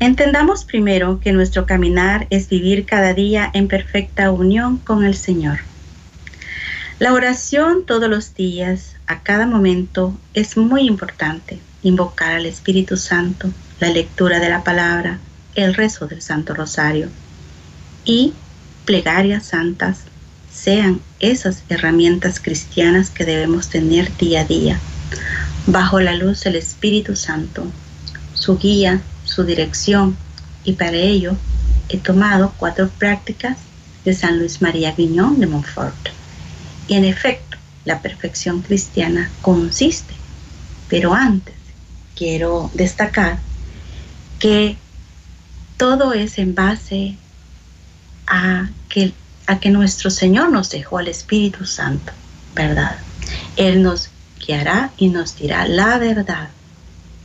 Entendamos 0.00 0.64
primero 0.64 1.18
que 1.18 1.32
nuestro 1.32 1.66
caminar 1.66 2.28
es 2.30 2.48
vivir 2.48 2.86
cada 2.86 3.14
día 3.14 3.50
en 3.52 3.66
perfecta 3.66 4.30
unión 4.30 4.78
con 4.78 5.04
el 5.04 5.16
Señor. 5.16 5.58
La 7.00 7.12
oración 7.12 7.84
todos 7.84 8.08
los 8.08 8.34
días, 8.34 8.94
a 9.08 9.20
cada 9.20 9.46
momento, 9.46 10.16
es 10.34 10.56
muy 10.56 10.82
importante. 10.82 11.58
Invocar 11.82 12.34
al 12.34 12.46
Espíritu 12.46 12.96
Santo, 12.96 13.50
la 13.80 13.88
lectura 13.88 14.38
de 14.38 14.50
la 14.50 14.62
palabra, 14.62 15.18
el 15.56 15.74
rezo 15.74 16.06
del 16.06 16.22
Santo 16.22 16.54
Rosario 16.54 17.08
y 18.08 18.32
plegarias 18.86 19.44
santas 19.44 19.98
sean 20.50 21.02
esas 21.20 21.62
herramientas 21.68 22.40
cristianas 22.40 23.10
que 23.10 23.26
debemos 23.26 23.68
tener 23.68 24.16
día 24.16 24.40
a 24.40 24.44
día, 24.44 24.80
bajo 25.66 26.00
la 26.00 26.14
luz 26.14 26.42
del 26.42 26.56
Espíritu 26.56 27.16
Santo, 27.16 27.66
su 28.32 28.56
guía, 28.56 29.02
su 29.24 29.44
dirección, 29.44 30.16
y 30.64 30.72
para 30.72 30.96
ello 30.96 31.36
he 31.90 31.98
tomado 31.98 32.54
cuatro 32.56 32.88
prácticas 32.88 33.58
de 34.06 34.14
San 34.14 34.38
Luis 34.38 34.62
María 34.62 34.94
Guiñón 34.96 35.38
de 35.38 35.46
Montfort. 35.46 36.08
Y 36.88 36.94
en 36.94 37.04
efecto, 37.04 37.58
la 37.84 38.00
perfección 38.00 38.62
cristiana 38.62 39.30
consiste, 39.42 40.14
pero 40.88 41.12
antes 41.12 41.54
quiero 42.16 42.70
destacar 42.72 43.38
que 44.38 44.78
todo 45.76 46.14
es 46.14 46.38
en 46.38 46.54
base 46.54 47.18
a 48.28 48.68
que 48.88 49.12
a 49.48 49.58
que 49.60 49.70
nuestro 49.70 50.10
Señor 50.10 50.52
nos 50.52 50.70
dejó 50.70 50.98
al 50.98 51.08
Espíritu 51.08 51.64
Santo, 51.64 52.12
¿verdad? 52.54 52.98
Él 53.56 53.82
nos 53.82 54.10
guiará 54.46 54.92
y 54.98 55.08
nos 55.08 55.36
dirá 55.36 55.66
la 55.66 55.98
verdad. 55.98 56.50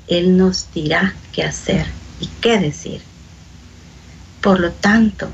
Él 0.07 0.37
nos 0.37 0.71
dirá 0.73 1.13
qué 1.33 1.43
hacer 1.43 1.85
y 2.21 2.27
qué 2.39 2.59
decir. 2.59 3.01
Por 4.39 4.61
lo 4.61 4.71
tanto, 4.71 5.29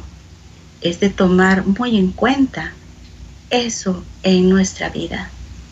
es 0.82 1.00
de 1.00 1.12
tomar 1.12 1.66
muy 1.68 1.96
en 1.96 2.12
cuenta 2.12 2.74
eso 3.52 4.04
en 4.24 4.50
nuestra 4.50 4.90
vida. 4.90 5.30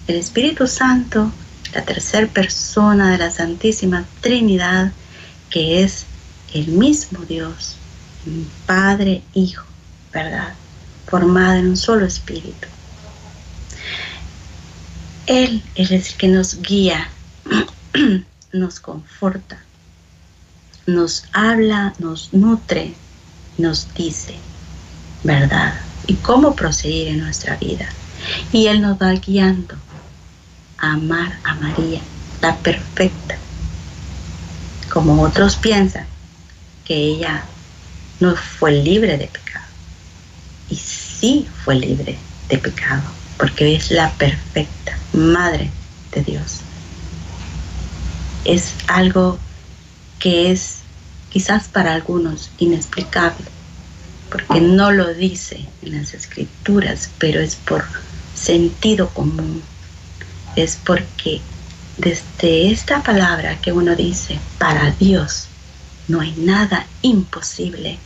El 0.07 0.17
Espíritu 0.17 0.67
Santo, 0.67 1.31
la 1.73 1.83
tercera 1.83 2.27
persona 2.27 3.11
de 3.11 3.17
la 3.17 3.31
Santísima 3.31 4.05
Trinidad, 4.21 4.91
que 5.49 5.83
es 5.83 6.05
el 6.53 6.67
mismo 6.67 7.25
Dios, 7.25 7.75
Padre, 8.67 9.23
Hijo, 9.33 9.63
¿verdad? 10.17 10.53
Formado 11.05 11.53
en 11.59 11.67
un 11.67 11.77
solo 11.77 12.07
espíritu. 12.07 12.67
Él, 15.27 15.61
es 15.75 15.91
el 15.91 16.03
que 16.17 16.27
nos 16.27 16.59
guía, 16.59 17.07
nos 18.51 18.79
conforta, 18.79 19.59
nos 20.87 21.25
habla, 21.33 21.93
nos 21.99 22.33
nutre, 22.33 22.95
nos 23.59 23.93
dice, 23.93 24.35
¿verdad? 25.23 25.79
Y 26.07 26.15
cómo 26.15 26.55
proseguir 26.55 27.09
en 27.09 27.19
nuestra 27.19 27.55
vida. 27.57 27.87
Y 28.51 28.65
Él 28.65 28.81
nos 28.81 28.97
va 28.99 29.11
guiando 29.11 29.75
a 30.79 30.93
amar 30.93 31.37
a 31.43 31.53
María, 31.55 32.01
la 32.41 32.55
perfecta. 32.55 33.37
Como 34.91 35.21
otros 35.21 35.57
piensan 35.57 36.07
que 36.85 36.95
ella 36.95 37.43
no 38.19 38.35
fue 38.35 38.71
libre 38.71 39.19
de. 39.19 39.29
Y 40.69 40.75
sí 40.75 41.47
fue 41.63 41.75
libre 41.75 42.17
de 42.49 42.57
pecado, 42.57 43.03
porque 43.37 43.75
es 43.75 43.91
la 43.91 44.11
perfecta 44.13 44.97
Madre 45.13 45.69
de 46.13 46.23
Dios. 46.23 46.61
Es 48.45 48.73
algo 48.87 49.39
que 50.19 50.51
es 50.51 50.79
quizás 51.29 51.67
para 51.67 51.93
algunos 51.93 52.51
inexplicable, 52.57 53.45
porque 54.31 54.61
no 54.61 54.91
lo 54.91 55.13
dice 55.13 55.65
en 55.81 55.97
las 55.97 56.13
escrituras, 56.13 57.09
pero 57.17 57.39
es 57.39 57.55
por 57.55 57.85
sentido 58.35 59.09
común. 59.09 59.61
Es 60.55 60.77
porque 60.83 61.41
desde 61.97 62.71
esta 62.71 63.03
palabra 63.03 63.59
que 63.59 63.71
uno 63.71 63.95
dice, 63.95 64.39
para 64.57 64.91
Dios 64.91 65.47
no 66.07 66.21
hay 66.21 66.33
nada 66.37 66.85
imposible, 67.01 67.97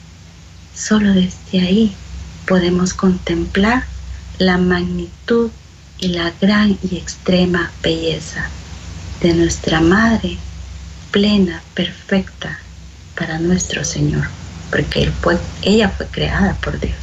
solo 0.75 1.13
desde 1.13 1.61
ahí 1.61 1.95
podemos 2.45 2.93
contemplar 2.93 3.85
la 4.37 4.57
magnitud 4.57 5.51
y 5.99 6.09
la 6.09 6.31
gran 6.41 6.77
y 6.81 6.97
extrema 6.97 7.71
belleza 7.83 8.49
de 9.21 9.33
nuestra 9.33 9.81
Madre 9.81 10.37
plena, 11.11 11.61
perfecta 11.73 12.57
para 13.15 13.37
nuestro 13.37 13.83
Señor, 13.83 14.27
porque 14.71 15.11
ella 15.61 15.89
fue 15.89 16.07
creada 16.07 16.55
por 16.55 16.79
Dios. 16.79 16.95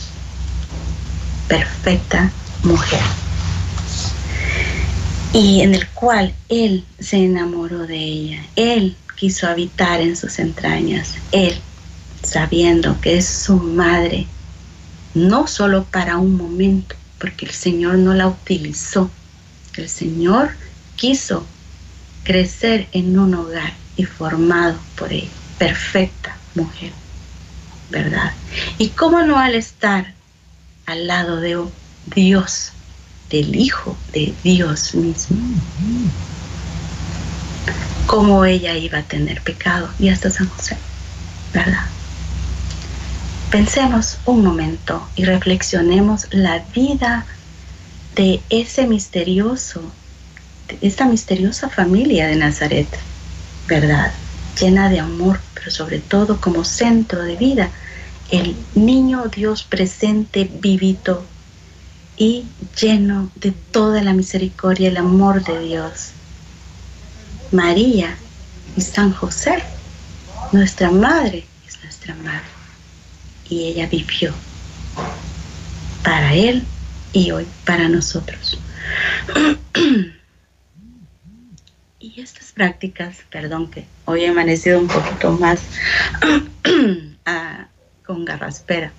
Perfecta 1.46 2.30
mujer. 2.64 3.00
Y 5.32 5.60
en 5.60 5.74
el 5.74 5.86
cual 5.88 6.34
Él 6.48 6.84
se 6.98 7.18
enamoró 7.18 7.86
de 7.86 7.98
ella. 7.98 8.42
Él 8.56 8.96
quiso 9.16 9.46
habitar 9.46 10.00
en 10.00 10.16
sus 10.16 10.38
entrañas. 10.38 11.14
Él, 11.32 11.54
sabiendo 12.22 12.98
que 13.00 13.18
es 13.18 13.28
su 13.28 13.56
madre, 13.58 14.26
no 15.18 15.46
solo 15.46 15.84
para 15.84 16.16
un 16.16 16.36
momento, 16.36 16.94
porque 17.18 17.46
el 17.46 17.52
Señor 17.52 17.96
no 17.98 18.14
la 18.14 18.28
utilizó. 18.28 19.10
El 19.76 19.88
Señor 19.88 20.50
quiso 20.96 21.44
crecer 22.24 22.88
en 22.92 23.18
un 23.18 23.34
hogar 23.34 23.72
y 23.96 24.04
formado 24.04 24.78
por 24.96 25.12
ella. 25.12 25.28
Perfecta 25.58 26.36
mujer, 26.54 26.92
¿verdad? 27.90 28.32
Y 28.78 28.88
cómo 28.88 29.22
no 29.22 29.38
al 29.38 29.54
estar 29.54 30.14
al 30.86 31.06
lado 31.06 31.40
de 31.40 31.58
Dios, 32.14 32.72
del 33.30 33.54
Hijo 33.56 33.96
de 34.12 34.34
Dios 34.42 34.94
mismo, 34.94 35.38
cómo 38.06 38.44
ella 38.44 38.74
iba 38.76 38.98
a 38.98 39.02
tener 39.02 39.42
pecado 39.42 39.90
y 39.98 40.08
hasta 40.08 40.30
San 40.30 40.48
José, 40.48 40.76
¿verdad? 41.52 41.86
Pensemos 43.50 44.18
un 44.26 44.44
momento 44.44 45.08
y 45.16 45.24
reflexionemos 45.24 46.26
la 46.32 46.58
vida 46.74 47.24
de 48.14 48.42
ese 48.50 48.86
misterioso, 48.86 49.80
de 50.68 50.76
esta 50.86 51.06
misteriosa 51.06 51.70
familia 51.70 52.26
de 52.26 52.36
Nazaret, 52.36 52.88
¿verdad? 53.66 54.12
Llena 54.60 54.90
de 54.90 55.00
amor, 55.00 55.40
pero 55.54 55.70
sobre 55.70 55.98
todo 55.98 56.42
como 56.42 56.62
centro 56.62 57.22
de 57.22 57.36
vida, 57.36 57.70
el 58.30 58.54
niño 58.74 59.28
Dios 59.34 59.62
presente, 59.62 60.50
vivito 60.60 61.24
y 62.18 62.44
lleno 62.78 63.30
de 63.34 63.52
toda 63.52 64.02
la 64.02 64.12
misericordia 64.12 64.88
y 64.88 64.90
el 64.90 64.98
amor 64.98 65.42
de 65.42 65.58
Dios. 65.60 66.10
María 67.50 68.14
y 68.76 68.82
San 68.82 69.10
José, 69.14 69.62
nuestra 70.52 70.90
madre 70.90 71.46
es 71.66 71.82
nuestra 71.82 72.14
madre 72.16 72.57
y 73.48 73.64
ella 73.66 73.86
vivió 73.86 74.34
para 76.02 76.34
Él 76.34 76.64
y 77.12 77.30
hoy 77.30 77.46
para 77.64 77.88
nosotros. 77.88 78.58
y 82.00 82.20
estas 82.20 82.52
prácticas, 82.52 83.18
perdón 83.30 83.70
que 83.70 83.84
hoy 84.04 84.24
he 84.24 84.28
amanecido 84.28 84.78
un 84.78 84.88
poquito 84.88 85.32
más 85.32 85.60
ah, 87.26 87.66
con 88.04 88.24
garraspera. 88.24 88.92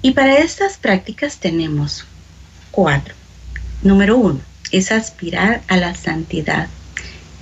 Y 0.00 0.12
para 0.12 0.38
estas 0.38 0.78
prácticas 0.78 1.38
tenemos 1.38 2.04
cuatro. 2.70 3.14
Número 3.82 4.16
uno 4.16 4.40
es 4.70 4.92
aspirar 4.92 5.62
a 5.68 5.76
la 5.76 5.94
santidad. 5.94 6.68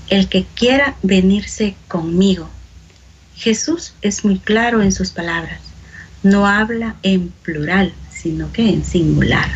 El 0.09 0.29
que 0.29 0.45
quiera 0.45 0.97
venirse 1.03 1.75
conmigo 1.89 2.49
Jesús 3.37 3.93
es 4.03 4.25
muy 4.25 4.39
claro 4.39 4.83
en 4.83 4.93
sus 4.93 5.11
palabras. 5.11 5.61
No 6.23 6.47
habla 6.47 6.97
en 7.03 7.29
plural, 7.43 7.93
sino 8.11 8.51
que 8.53 8.69
en 8.69 8.85
singular. 8.85 9.51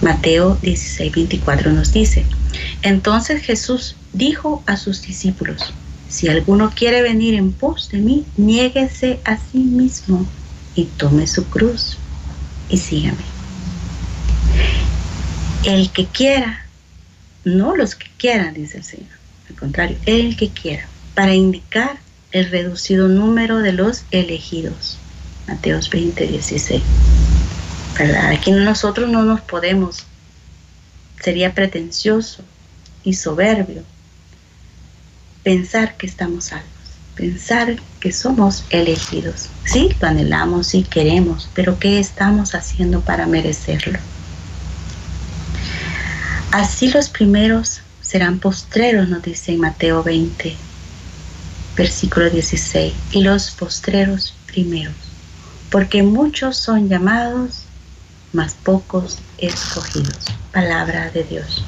Mateo 0.00 0.56
16, 0.62 1.12
24 1.12 1.72
nos 1.72 1.92
dice, 1.92 2.24
entonces 2.82 3.42
Jesús 3.42 3.96
dijo 4.12 4.62
a 4.66 4.76
sus 4.76 5.02
discípulos, 5.02 5.74
si 6.08 6.28
alguno 6.28 6.72
quiere 6.74 7.02
venir 7.02 7.34
en 7.34 7.52
pos 7.52 7.88
de 7.90 7.98
mí, 7.98 8.24
niéguese 8.36 9.20
a 9.24 9.36
sí 9.36 9.58
mismo 9.58 10.24
y 10.74 10.84
tome 10.84 11.26
su 11.26 11.44
cruz 11.46 11.98
y 12.68 12.78
sígame. 12.78 13.18
El 15.64 15.90
que 15.90 16.06
quiera, 16.06 16.64
no 17.44 17.74
los 17.74 17.96
que 17.96 18.06
quieran, 18.16 18.54
dice 18.54 18.78
el 18.78 18.84
Señor, 18.84 19.10
al 19.50 19.56
contrario, 19.56 19.98
el 20.06 20.36
que 20.36 20.48
quiera, 20.50 20.86
para 21.14 21.34
indicar 21.34 21.98
el 22.32 22.50
reducido 22.50 23.08
número 23.08 23.58
de 23.58 23.72
los 23.72 24.04
elegidos. 24.10 24.98
Mateos 25.46 25.88
20, 25.90 26.26
16. 26.26 26.82
¿Verdad? 27.98 28.30
Aquí 28.32 28.52
nosotros 28.52 29.08
no 29.08 29.22
nos 29.24 29.40
podemos. 29.40 30.04
Sería 31.20 31.54
pretencioso 31.54 32.42
y 33.02 33.14
soberbio 33.14 33.82
pensar 35.42 35.96
que 35.96 36.06
estamos 36.06 36.44
salvos, 36.44 36.68
pensar 37.14 37.76
que 38.00 38.12
somos 38.12 38.64
elegidos. 38.70 39.48
Sí, 39.64 39.88
lo 40.00 40.08
anhelamos, 40.08 40.68
sí 40.68 40.82
queremos, 40.82 41.48
pero 41.54 41.78
¿qué 41.78 41.98
estamos 41.98 42.54
haciendo 42.54 43.00
para 43.00 43.26
merecerlo? 43.26 43.98
Así 46.52 46.90
los 46.90 47.08
primeros 47.08 47.80
serán 48.02 48.38
postreros, 48.38 49.08
nos 49.08 49.22
dice 49.22 49.56
Mateo 49.56 50.02
20, 50.02 50.54
versículo 51.78 52.28
16, 52.28 52.92
y 53.12 53.22
los 53.22 53.52
postreros 53.52 54.34
primeros, 54.48 54.96
porque 55.70 56.02
muchos 56.02 56.56
son 56.56 56.88
llamados, 56.88 57.62
mas 58.32 58.54
pocos 58.54 59.18
escogidos. 59.38 60.26
Palabra 60.52 61.08
de 61.12 61.22
Dios. 61.22 61.64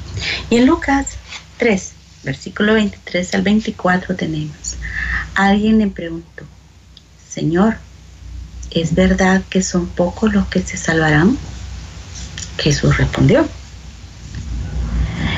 Y 0.49 0.57
en 0.57 0.65
Lucas 0.65 1.15
3, 1.59 1.93
versículo 2.23 2.73
23 2.73 3.33
al 3.35 3.41
24 3.41 4.15
tenemos, 4.17 4.75
alguien 5.33 5.77
le 5.77 5.87
preguntó, 5.87 6.43
Señor, 7.29 7.77
¿es 8.69 8.93
verdad 8.93 9.41
que 9.49 9.63
son 9.63 9.87
pocos 9.87 10.33
los 10.33 10.45
que 10.47 10.61
se 10.61 10.75
salvarán? 10.75 11.37
Jesús 12.57 12.97
respondió, 12.97 13.47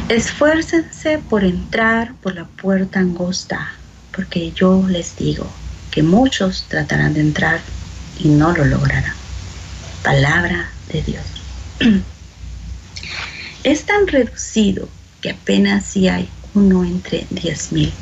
esfuércense 0.09 1.19
por 1.19 1.43
entrar 1.43 2.15
por 2.15 2.33
la 2.33 2.45
puerta 2.45 2.99
angosta 2.99 3.73
porque 4.13 4.51
yo 4.51 4.85
les 4.87 5.15
digo 5.17 5.49
que 5.91 6.03
muchos 6.03 6.65
tratarán 6.69 7.13
de 7.13 7.21
entrar 7.21 7.59
y 8.19 8.29
no 8.29 8.53
lo 8.53 8.65
lograrán. 8.65 9.13
Palabra 10.03 10.69
de 10.91 11.01
Dios. 11.01 11.25
Es 13.63 13.85
tan 13.85 14.07
reducido 14.07 14.89
que 15.21 15.29
apenas 15.29 15.85
si 15.85 16.09
hay 16.09 16.27
uno 16.53 16.83
entre 16.83 17.25
diez 17.29 17.71
mil. 17.71 17.93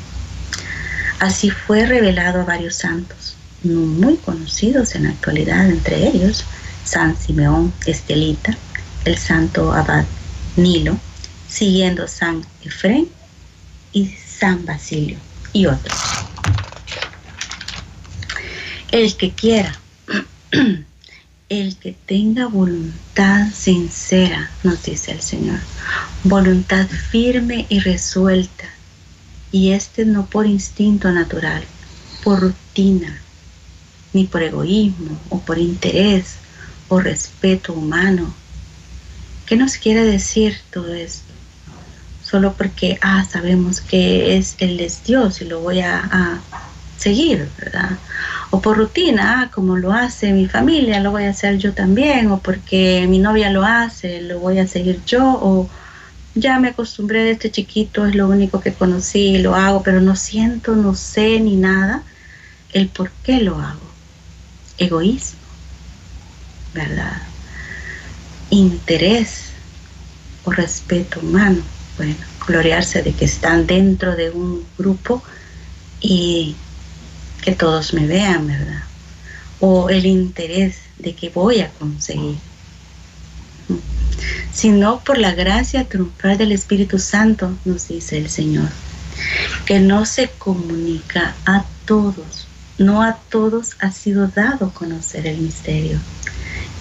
Así 1.20 1.50
fue 1.50 1.86
revelado 1.86 2.40
a 2.40 2.44
varios 2.44 2.74
santos. 2.74 3.36
muy 3.62 4.16
conocidos 4.16 4.96
en 4.96 5.04
la 5.04 5.10
actualidad, 5.10 5.68
entre 5.68 6.08
ellos 6.08 6.44
San 6.84 7.16
Simeón 7.16 7.72
Estelita, 7.86 8.56
el 9.04 9.16
santo 9.16 9.72
abad 9.72 10.04
Nilo, 10.56 10.98
siguiendo 11.48 12.08
San 12.08 12.44
Efrén 12.64 13.08
y 13.92 14.08
San 14.08 14.66
Basilio 14.66 15.18
y 15.52 15.66
otros. 15.66 15.98
El 18.90 19.16
que 19.16 19.30
quiera, 19.30 19.78
el 21.48 21.76
que 21.76 21.96
tenga 22.06 22.46
voluntad 22.46 23.50
sincera, 23.52 24.50
nos 24.62 24.82
dice 24.82 25.12
el 25.12 25.22
Señor, 25.22 25.58
voluntad 26.24 26.86
firme 26.86 27.66
y 27.68 27.80
resuelta, 27.80 28.64
y 29.50 29.70
este 29.70 30.04
no 30.04 30.26
por 30.26 30.46
instinto 30.46 31.10
natural, 31.10 31.64
por 32.22 32.40
rutina, 32.40 33.18
ni 34.12 34.24
por 34.24 34.42
egoísmo 34.42 35.18
o 35.30 35.40
por 35.40 35.58
interés 35.58 36.36
o 36.88 37.00
respeto 37.00 37.72
humano. 37.72 38.34
¿Qué 39.46 39.56
nos 39.56 39.76
quiere 39.76 40.04
decir 40.04 40.56
todo 40.70 40.94
esto? 40.94 41.31
Solo 42.32 42.54
porque, 42.54 42.98
ah, 43.02 43.26
sabemos 43.30 43.82
que 43.82 44.38
es 44.38 44.56
el 44.58 44.80
es 44.80 45.04
Dios 45.04 45.42
y 45.42 45.44
lo 45.44 45.60
voy 45.60 45.80
a, 45.80 45.98
a 45.98 46.40
seguir, 46.96 47.46
¿verdad? 47.58 47.98
O 48.50 48.62
por 48.62 48.78
rutina, 48.78 49.42
ah, 49.42 49.50
como 49.50 49.76
lo 49.76 49.92
hace 49.92 50.32
mi 50.32 50.46
familia, 50.46 51.00
lo 51.00 51.10
voy 51.10 51.24
a 51.24 51.30
hacer 51.30 51.58
yo 51.58 51.74
también, 51.74 52.30
o 52.30 52.38
porque 52.38 53.06
mi 53.06 53.18
novia 53.18 53.50
lo 53.50 53.66
hace, 53.66 54.22
lo 54.22 54.38
voy 54.38 54.58
a 54.60 54.66
seguir 54.66 55.02
yo, 55.04 55.22
o 55.22 55.68
ya 56.34 56.58
me 56.58 56.68
acostumbré 56.68 57.22
de 57.22 57.32
este 57.32 57.50
chiquito, 57.50 58.06
es 58.06 58.14
lo 58.14 58.28
único 58.28 58.62
que 58.62 58.72
conocí, 58.72 59.36
lo 59.36 59.54
hago, 59.54 59.82
pero 59.82 60.00
no 60.00 60.16
siento, 60.16 60.74
no 60.74 60.94
sé 60.94 61.38
ni 61.38 61.56
nada 61.56 62.02
el 62.72 62.88
por 62.88 63.10
qué 63.24 63.40
lo 63.42 63.58
hago. 63.58 63.90
Egoísmo, 64.78 65.38
¿verdad? 66.72 67.20
Interés 68.48 69.52
o 70.44 70.50
respeto 70.50 71.20
humano. 71.20 71.62
Bueno, 72.02 72.16
gloriarse 72.48 73.00
de 73.04 73.12
que 73.12 73.26
están 73.26 73.68
dentro 73.68 74.16
de 74.16 74.30
un 74.30 74.66
grupo 74.76 75.22
y 76.00 76.56
que 77.42 77.52
todos 77.52 77.94
me 77.94 78.08
vean, 78.08 78.48
¿verdad? 78.48 78.82
O 79.60 79.88
el 79.88 80.04
interés 80.06 80.78
de 80.98 81.14
que 81.14 81.28
voy 81.28 81.60
a 81.60 81.70
conseguir. 81.70 82.38
Sino 84.52 84.98
por 85.04 85.16
la 85.16 85.32
gracia 85.32 85.84
triunfal 85.84 86.38
del 86.38 86.50
Espíritu 86.50 86.98
Santo, 86.98 87.56
nos 87.64 87.86
dice 87.86 88.18
el 88.18 88.28
Señor, 88.28 88.68
que 89.64 89.78
no 89.78 90.04
se 90.04 90.28
comunica 90.28 91.36
a 91.46 91.64
todos, 91.84 92.48
no 92.78 93.04
a 93.04 93.14
todos 93.30 93.76
ha 93.78 93.92
sido 93.92 94.26
dado 94.26 94.72
conocer 94.74 95.28
el 95.28 95.38
misterio. 95.38 96.00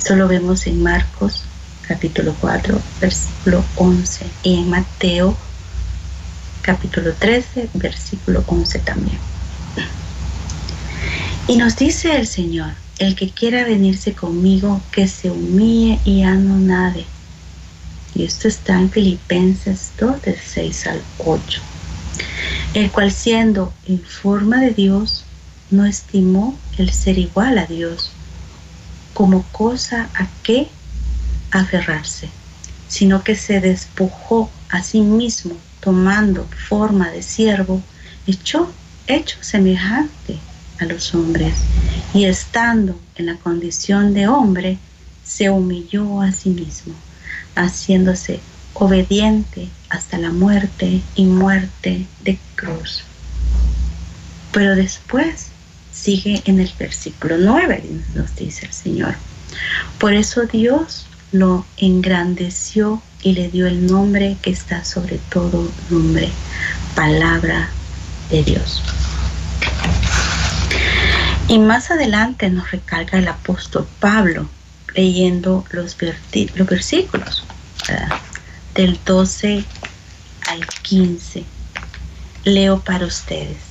Eso 0.03 0.15
lo 0.15 0.27
vemos 0.27 0.65
en 0.65 0.81
Marcos 0.81 1.43
capítulo 1.87 2.35
4, 2.39 2.79
versículo 2.99 3.63
11 3.75 4.25
y 4.43 4.55
en 4.55 4.69
Mateo 4.69 5.37
capítulo 6.61 7.13
13, 7.13 7.69
versículo 7.73 8.43
11 8.47 8.79
también. 8.79 9.17
Y 11.47 11.57
nos 11.57 11.75
dice 11.75 12.15
el 12.15 12.27
Señor, 12.27 12.73
el 12.99 13.15
que 13.15 13.29
quiera 13.29 13.63
venirse 13.63 14.13
conmigo, 14.13 14.81
que 14.91 15.07
se 15.07 15.31
humille 15.31 15.99
y 16.05 16.21
anonade. 16.21 17.05
Y 18.13 18.23
esto 18.23 18.47
está 18.47 18.79
en 18.79 18.91
Filipenses 18.91 19.91
2, 19.99 20.21
del 20.21 20.37
6 20.37 20.87
al 20.87 21.01
8. 21.17 21.61
El 22.73 22.91
cual 22.91 23.11
siendo 23.11 23.73
en 23.87 23.99
forma 23.99 24.61
de 24.61 24.71
Dios, 24.71 25.25
no 25.71 25.85
estimó 25.85 26.57
el 26.77 26.91
ser 26.91 27.17
igual 27.17 27.57
a 27.57 27.65
Dios 27.65 28.11
como 29.13 29.43
cosa 29.51 30.09
a 30.15 30.27
qué 30.43 30.67
aferrarse, 31.51 32.29
sino 32.87 33.23
que 33.23 33.35
se 33.35 33.59
despojó 33.59 34.49
a 34.69 34.83
sí 34.83 35.01
mismo 35.01 35.55
tomando 35.81 36.47
forma 36.67 37.09
de 37.09 37.21
siervo, 37.21 37.81
hecho 38.27 39.37
semejante 39.41 40.37
a 40.79 40.85
los 40.85 41.13
hombres, 41.13 41.55
y 42.13 42.25
estando 42.25 42.99
en 43.15 43.25
la 43.27 43.35
condición 43.35 44.13
de 44.13 44.27
hombre, 44.27 44.77
se 45.23 45.49
humilló 45.49 46.21
a 46.21 46.31
sí 46.31 46.49
mismo, 46.49 46.93
haciéndose 47.55 48.39
obediente 48.73 49.69
hasta 49.89 50.17
la 50.17 50.31
muerte 50.31 51.01
y 51.15 51.25
muerte 51.25 52.05
de 52.23 52.37
cruz. 52.55 53.03
Pero 54.51 54.75
después 54.75 55.47
sigue 55.91 56.41
en 56.45 56.59
el 56.59 56.71
versículo 56.79 57.37
9, 57.37 57.83
nos 58.15 58.35
dice 58.35 58.65
el 58.65 58.73
Señor. 58.73 59.15
Por 59.99 60.13
eso 60.13 60.43
Dios 60.43 61.05
lo 61.31 61.65
engrandeció 61.77 63.01
y 63.23 63.33
le 63.33 63.49
dio 63.49 63.67
el 63.67 63.87
nombre 63.87 64.37
que 64.41 64.51
está 64.51 64.83
sobre 64.83 65.17
todo 65.29 65.71
nombre, 65.89 66.29
palabra 66.95 67.69
de 68.29 68.43
Dios. 68.43 68.81
Y 71.47 71.59
más 71.59 71.91
adelante 71.91 72.49
nos 72.49 72.71
recalca 72.71 73.17
el 73.17 73.27
apóstol 73.27 73.87
Pablo 73.99 74.47
leyendo 74.95 75.65
los, 75.71 75.97
los 76.55 76.67
versículos 76.67 77.43
del 78.75 78.99
12 79.05 79.63
al 80.49 80.65
15. 80.81 81.43
Leo 82.43 82.79
para 82.79 83.05
ustedes. 83.05 83.70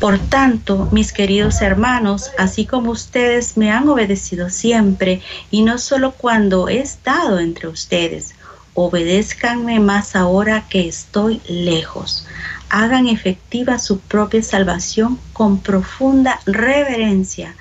Por 0.00 0.18
tanto, 0.18 0.88
mis 0.90 1.12
queridos 1.12 1.62
hermanos, 1.62 2.30
así 2.38 2.66
como 2.66 2.90
ustedes 2.90 3.56
me 3.56 3.70
han 3.70 3.88
obedecido 3.88 4.50
siempre, 4.50 5.22
y 5.50 5.62
no 5.62 5.78
solo 5.78 6.12
cuando 6.12 6.68
he 6.68 6.80
estado 6.80 7.38
entre 7.38 7.68
ustedes, 7.68 8.34
obedézcanme 8.74 9.78
más 9.80 10.16
ahora 10.16 10.66
que 10.68 10.88
estoy 10.88 11.40
lejos. 11.48 12.26
Hagan 12.68 13.06
efectiva 13.06 13.78
su 13.78 14.00
propia 14.00 14.42
salvación 14.42 15.20
con 15.32 15.60
profunda 15.60 16.40
reverencia, 16.46 17.54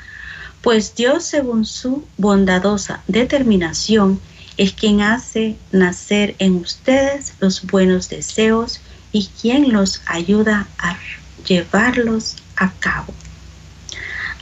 pues 0.62 0.96
Dios 0.96 1.24
según 1.24 1.66
su 1.66 2.06
bondadosa 2.18 3.02
determinación 3.08 4.20
es 4.58 4.74
quien 4.74 5.02
hace 5.02 5.58
nacer 5.72 6.36
en 6.40 6.58
ustedes 6.58 7.34
los 7.40 7.64
buenos 7.66 8.10
deseos 8.10 8.80
y 9.12 9.28
quien 9.42 9.72
los 9.74 10.02
ayuda 10.06 10.68
a 10.78 10.94
llevarlos 11.46 12.38
a 12.56 12.72
cabo. 12.72 13.14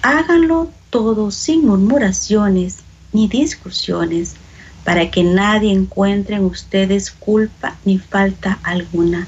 Háganlo 0.02 0.72
todo 0.90 1.32
sin 1.32 1.66
murmuraciones 1.66 2.80
ni 3.12 3.28
discusiones, 3.28 4.36
para 4.84 5.12
que 5.12 5.24
nadie 5.24 5.72
encuentre 5.72 6.38
en 6.38 6.46
ustedes 6.46 7.12
culpa 7.12 7.78
ni 7.86 8.00
falta 8.00 8.60
alguna, 8.64 9.28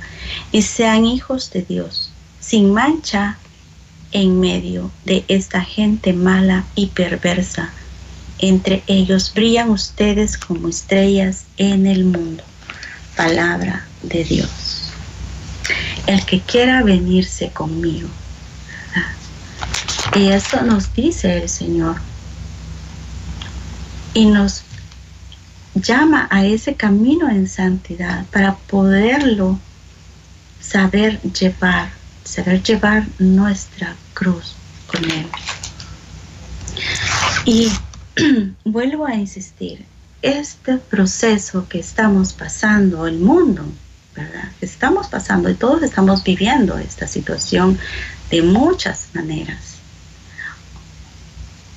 y 0.52 0.62
sean 0.62 1.06
hijos 1.06 1.52
de 1.52 1.62
Dios, 1.62 2.12
sin 2.40 2.74
mancha 2.74 3.38
en 4.12 4.40
medio 4.40 4.92
de 5.06 5.24
esta 5.28 5.62
gente 5.62 6.14
mala 6.14 6.66
y 6.76 6.88
perversa. 6.88 7.72
Entre 8.40 8.84
ellos 8.88 9.32
brillan 9.34 9.70
ustedes 9.70 10.38
como 10.38 10.68
estrellas 10.68 11.46
en 11.58 11.86
el 11.86 12.06
mundo. 12.06 12.44
Palabra 13.16 13.86
de 14.02 14.24
Dios. 14.24 14.81
El 16.08 16.26
que 16.26 16.42
quiera 16.42 16.84
venirse 16.84 17.52
conmigo. 17.52 18.10
Y 20.16 20.28
eso 20.30 20.62
nos 20.62 20.94
dice 20.94 21.42
el 21.42 21.50
Señor. 21.50 21.96
Y 24.14 24.26
nos 24.26 24.64
llama 25.76 26.28
a 26.30 26.46
ese 26.46 26.76
camino 26.76 27.30
en 27.30 27.48
santidad 27.48 28.26
para 28.28 28.56
poderlo 28.56 29.58
saber 30.60 31.22
llevar, 31.22 31.92
saber 32.24 32.62
llevar 32.62 33.08
nuestra 33.20 33.96
cruz 34.14 34.56
con 34.88 35.10
Él. 35.10 35.28
Y 37.46 37.72
vuelvo 38.66 39.06
a 39.06 39.16
insistir, 39.16 39.86
este 40.22 40.78
proceso 40.78 41.68
que 41.68 41.80
estamos 41.80 42.34
pasando, 42.34 43.08
el 43.08 43.18
mundo, 43.18 43.66
Estamos 44.60 45.08
pasando 45.08 45.50
y 45.50 45.56
todos 45.56 45.84
estamos 45.84 46.24
viviendo 46.24 46.78
esta 46.78 47.08
situación 47.08 47.80
de 48.30 48.42
muchas 48.42 49.08
maneras. 49.14 49.78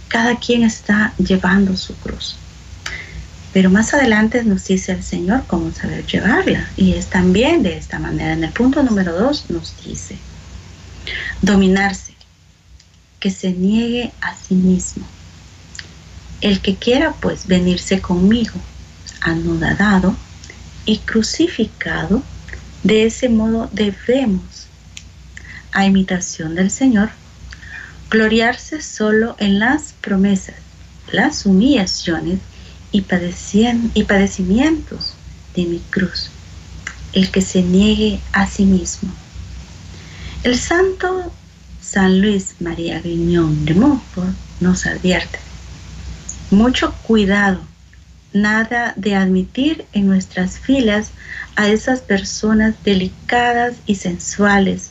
Cada 0.08 0.38
quien 0.38 0.62
está 0.62 1.14
llevando 1.18 1.76
su 1.76 1.94
cruz. 1.96 2.36
Pero 3.52 3.70
más 3.70 3.94
adelante 3.94 4.42
nos 4.42 4.66
dice 4.66 4.92
el 4.92 5.04
Señor 5.04 5.44
cómo 5.46 5.72
saber 5.72 6.04
llevarla. 6.06 6.68
Y 6.76 6.94
es 6.94 7.06
también 7.06 7.62
de 7.62 7.78
esta 7.78 7.98
manera. 8.00 8.32
En 8.32 8.42
el 8.42 8.52
punto 8.52 8.82
número 8.82 9.12
dos 9.12 9.48
nos 9.48 9.74
dice, 9.84 10.18
dominarse, 11.40 12.14
que 13.20 13.30
se 13.30 13.52
niegue 13.52 14.12
a 14.20 14.34
sí 14.34 14.54
mismo. 14.54 15.06
El 16.40 16.60
que 16.60 16.74
quiera 16.74 17.12
pues 17.12 17.46
venirse 17.46 18.00
conmigo, 18.00 18.54
anudado 19.20 20.16
y 20.86 20.98
crucificado, 20.98 22.22
de 22.82 23.06
ese 23.06 23.28
modo 23.28 23.68
debemos 23.72 24.66
a 25.72 25.86
imitación 25.86 26.54
del 26.54 26.70
Señor, 26.70 27.10
gloriarse 28.10 28.80
solo 28.80 29.34
en 29.38 29.58
las 29.58 29.94
promesas, 30.00 30.54
las 31.10 31.46
humillaciones 31.46 32.38
y, 32.92 33.04
y 33.94 34.04
padecimientos 34.04 35.14
de 35.56 35.64
mi 35.64 35.78
cruz, 35.90 36.30
el 37.12 37.30
que 37.30 37.40
se 37.40 37.62
niegue 37.62 38.20
a 38.32 38.46
sí 38.46 38.64
mismo. 38.64 39.12
El 40.44 40.58
santo 40.58 41.32
San 41.82 42.20
Luis 42.20 42.56
María 42.60 43.00
Guiñón 43.00 43.64
de 43.64 43.74
Montfort 43.74 44.34
nos 44.60 44.86
advierte, 44.86 45.38
mucho 46.50 46.94
cuidado, 47.02 47.60
nada 48.34 48.92
de 48.96 49.14
admitir 49.14 49.86
en 49.94 50.06
nuestras 50.06 50.58
filas 50.58 51.12
a 51.56 51.68
esas 51.68 52.00
personas 52.00 52.74
delicadas 52.84 53.76
y 53.86 53.94
sensuales 53.94 54.90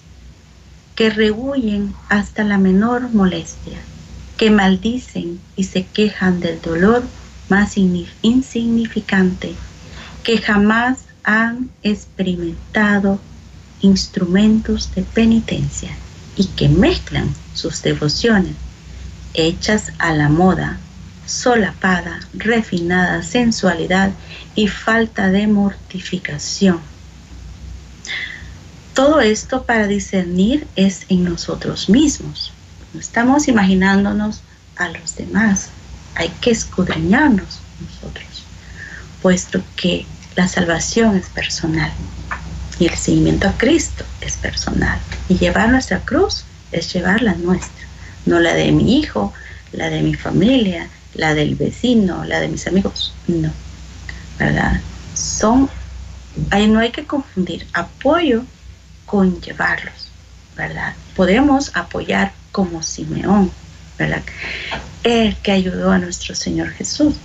que 0.96 1.10
rehuyen 1.10 1.94
hasta 2.10 2.44
la 2.44 2.58
menor 2.58 3.10
molestia, 3.14 3.78
que 4.38 4.50
maldicen 4.50 5.40
y 5.56 5.66
se 5.66 5.86
quejan 5.86 6.40
del 6.40 6.62
dolor 6.62 7.04
más 7.50 7.76
insignificante, 7.78 9.54
que 10.24 10.38
jamás 10.38 11.00
han 11.24 11.70
experimentado 11.84 13.20
instrumentos 13.82 14.96
de 14.96 15.04
penitencia 15.04 15.92
y 16.38 16.46
que 16.48 16.70
mezclan 16.70 17.30
sus 17.54 17.82
devociones 17.82 18.56
hechas 19.34 19.92
a 20.00 20.14
la 20.14 20.30
moda, 20.30 20.80
solapada, 21.26 22.20
refinada 22.34 23.24
sensualidad 23.24 24.12
y 24.56 24.68
falta 24.68 25.30
de 25.30 25.48
mortificación. 25.48 26.80
Todo 28.94 29.22
esto 29.22 29.64
para 29.64 29.88
discernir 29.88 30.68
es 30.76 31.06
en 31.10 31.24
nosotros 31.24 31.90
mismos. 31.90 32.52
No 32.94 33.00
estamos 33.00 33.48
imaginándonos 33.48 34.42
a 34.76 34.90
los 34.90 35.16
demás. 35.16 35.70
Hay 36.16 36.30
que 36.42 36.52
escudriñarnos 36.52 37.60
nosotros, 37.82 38.44
puesto 39.22 39.64
que 39.76 40.06
la 40.36 40.48
salvación 40.48 41.16
es 41.16 41.28
personal 41.28 41.92
y 42.80 42.88
el 42.88 42.96
seguimiento 42.96 43.48
a 43.48 43.58
Cristo 43.58 44.04
es 44.22 44.36
personal. 44.38 45.00
Y 45.30 45.38
llevar 45.38 45.70
nuestra 45.70 46.00
cruz 46.00 46.46
es 46.72 46.94
llevar 46.94 47.22
la 47.22 47.34
nuestra, 47.36 47.88
no 48.26 48.40
la 48.40 48.54
de 48.54 48.72
mi 48.72 49.00
hijo, 49.00 49.34
la 49.72 49.90
de 49.90 50.02
mi 50.02 50.14
familia, 50.14 50.88
la 51.16 51.34
del 51.34 51.56
vecino, 51.56 52.24
la 52.26 52.40
de 52.40 52.48
mis 52.48 52.68
amigos. 52.68 53.14
No, 53.28 53.52
¿verdad? 54.40 54.82
Son, 55.14 55.70
ahí 56.50 56.68
no 56.68 56.80
hay 56.80 56.92
que 56.92 57.06
confundir 57.06 57.68
apoyo 57.74 58.44
con 59.06 59.42
llevarlos, 59.42 60.10
¿verdad? 60.56 60.94
Podemos 61.16 61.72
apoyar 61.76 62.34
como 62.52 62.82
Simeón, 62.84 63.52
¿verdad? 63.98 64.24
El 65.04 65.36
que 65.38 65.52
ayudó 65.52 65.92
a 65.92 66.00
nuestro 66.00 66.36
Señor 66.36 66.70
Jesús 66.72 67.16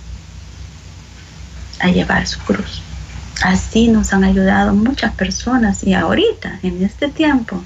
a 1.79 1.87
llevar 1.87 2.27
su 2.27 2.39
cruz. 2.39 2.81
Así 3.41 3.87
nos 3.87 4.11
han 4.11 4.25
ayudado 4.25 4.73
muchas 4.73 5.13
personas 5.13 5.83
y 5.83 5.93
ahorita, 5.93 6.59
en 6.61 6.83
este 6.83 7.07
tiempo 7.07 7.63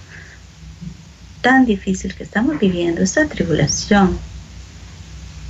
tan 1.41 1.65
difícil 1.65 2.15
que 2.15 2.23
estamos 2.23 2.59
viviendo, 2.59 3.01
esta 3.01 3.27
tribulación, 3.27 4.17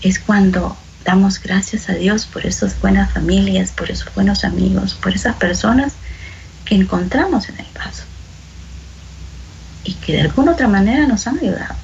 es 0.04 0.20
cuando 0.20 0.78
damos 1.06 1.42
gracias 1.42 1.90
a 1.90 1.94
Dios 1.94 2.26
por 2.26 2.46
esas 2.46 2.80
buenas 2.80 3.12
familias, 3.12 3.72
por 3.72 3.90
esos 3.90 4.14
buenos 4.14 4.44
amigos, 4.44 4.94
por 4.94 5.14
esas 5.14 5.36
personas 5.36 5.94
que 6.66 6.76
encontramos 6.76 7.50
en 7.50 7.60
el 7.60 7.66
paso 7.68 8.04
y 9.84 9.94
que 9.96 10.14
de 10.14 10.22
alguna 10.22 10.54
otra 10.54 10.68
manera 10.68 11.08
nos 11.08 11.28
han 11.28 11.40
ayudado. 11.40 11.76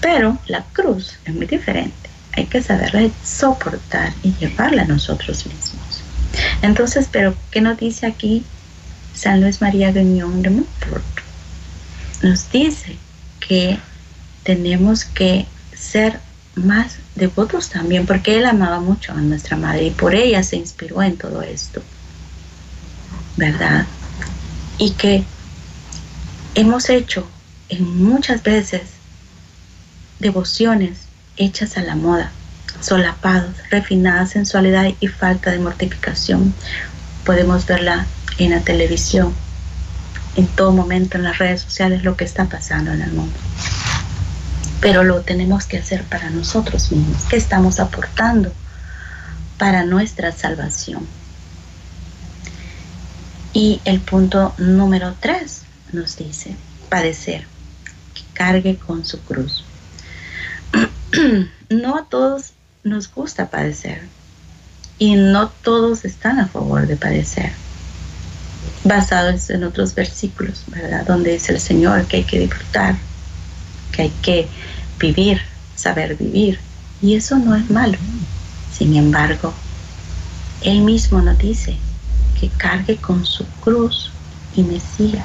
Pero 0.00 0.38
la 0.46 0.64
cruz 0.72 1.18
es 1.24 1.34
muy 1.34 1.46
diferente. 1.46 2.10
Hay 2.32 2.46
que 2.46 2.62
saberla 2.62 3.08
soportar 3.24 4.12
y 4.22 4.34
llevarla 4.34 4.82
a 4.82 4.86
nosotros 4.86 5.46
mismos. 5.46 6.02
Entonces, 6.62 7.08
pero 7.10 7.34
¿qué 7.50 7.60
nos 7.60 7.78
dice 7.78 8.06
aquí 8.06 8.44
San 9.14 9.40
Luis 9.40 9.60
María 9.60 9.90
Unión 9.90 10.42
de 10.42 10.50
Montfort? 10.50 11.04
Nos 12.22 12.50
dice 12.50 12.96
que 13.40 13.78
tenemos 14.44 15.04
que 15.04 15.46
ser 15.76 16.18
más 16.54 16.96
devotos 17.14 17.70
también, 17.70 18.06
porque 18.06 18.38
él 18.38 18.46
amaba 18.46 18.80
mucho 18.80 19.12
a 19.12 19.16
nuestra 19.16 19.56
madre 19.56 19.84
y 19.84 19.90
por 19.90 20.14
ella 20.14 20.42
se 20.42 20.56
inspiró 20.56 21.02
en 21.02 21.16
todo 21.16 21.42
esto, 21.42 21.82
¿verdad? 23.36 23.86
Y 24.78 24.92
que 24.92 25.24
hemos 26.54 26.90
hecho 26.90 27.26
en 27.68 28.04
muchas 28.04 28.42
veces 28.42 28.82
devociones 30.18 30.98
hechas 31.36 31.76
a 31.78 31.82
la 31.82 31.96
moda, 31.96 32.30
solapados, 32.80 33.54
refinada 33.70 34.26
sensualidad 34.26 34.90
y 35.00 35.08
falta 35.08 35.50
de 35.50 35.58
mortificación. 35.58 36.54
Podemos 37.24 37.66
verla 37.66 38.06
en 38.38 38.50
la 38.50 38.60
televisión, 38.60 39.32
en 40.36 40.46
todo 40.48 40.72
momento 40.72 41.16
en 41.16 41.24
las 41.24 41.38
redes 41.38 41.62
sociales, 41.62 42.04
lo 42.04 42.16
que 42.16 42.24
está 42.24 42.44
pasando 42.46 42.92
en 42.92 43.02
el 43.02 43.12
mundo 43.12 43.36
pero 44.82 45.04
lo 45.04 45.20
tenemos 45.20 45.64
que 45.64 45.78
hacer 45.78 46.02
para 46.02 46.28
nosotros 46.28 46.90
mismos. 46.90 47.22
¿Qué 47.30 47.36
estamos 47.36 47.78
aportando 47.78 48.52
para 49.56 49.84
nuestra 49.84 50.32
salvación? 50.32 51.06
Y 53.52 53.80
el 53.84 54.00
punto 54.00 54.54
número 54.58 55.14
tres 55.20 55.62
nos 55.92 56.16
dice, 56.16 56.56
padecer, 56.88 57.46
que 58.12 58.22
cargue 58.32 58.76
con 58.76 59.04
su 59.04 59.20
cruz. 59.20 59.64
no 61.70 61.96
a 61.96 62.06
todos 62.06 62.54
nos 62.82 63.08
gusta 63.12 63.50
padecer 63.50 64.02
y 64.98 65.14
no 65.14 65.48
todos 65.62 66.04
están 66.04 66.40
a 66.40 66.48
favor 66.48 66.88
de 66.88 66.96
padecer. 66.96 67.52
Basados 68.82 69.48
en 69.50 69.62
otros 69.62 69.94
versículos, 69.94 70.64
¿verdad? 70.66 71.06
Donde 71.06 71.34
dice 71.34 71.52
el 71.52 71.60
Señor 71.60 72.06
que 72.06 72.16
hay 72.16 72.24
que 72.24 72.40
disfrutar, 72.40 72.96
que 73.92 74.02
hay 74.02 74.12
que 74.22 74.48
vivir, 75.02 75.42
saber 75.74 76.16
vivir. 76.16 76.58
Y 77.02 77.14
eso 77.16 77.36
no 77.38 77.54
es 77.54 77.68
malo. 77.68 77.98
Sin 78.72 78.94
embargo, 78.96 79.52
Él 80.62 80.80
mismo 80.82 81.20
nos 81.20 81.38
dice 81.38 81.76
que 82.40 82.48
cargue 82.48 82.96
con 82.96 83.26
su 83.26 83.44
cruz 83.60 84.10
y 84.56 84.62
me 84.62 84.80
siga. 84.80 85.24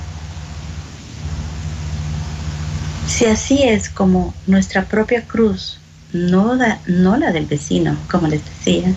Si 3.08 3.26
así 3.26 3.64
es 3.64 3.90
como 3.90 4.34
nuestra 4.48 4.86
propia 4.86 5.24
cruz, 5.24 5.80
no, 6.12 6.58
da, 6.58 6.80
no 6.88 7.16
la 7.18 7.32
del 7.32 7.46
vecino, 7.46 7.96
como 8.12 8.28
les 8.28 8.44
decía, 8.44 8.94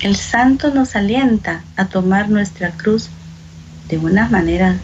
el 0.00 0.16
santo 0.16 0.72
nos 0.72 0.96
alienta 0.96 1.62
a 1.76 1.86
tomar 1.86 2.30
nuestra 2.30 2.70
cruz 2.70 3.10
de 3.88 3.98
una 3.98 4.28
manera 4.28 4.78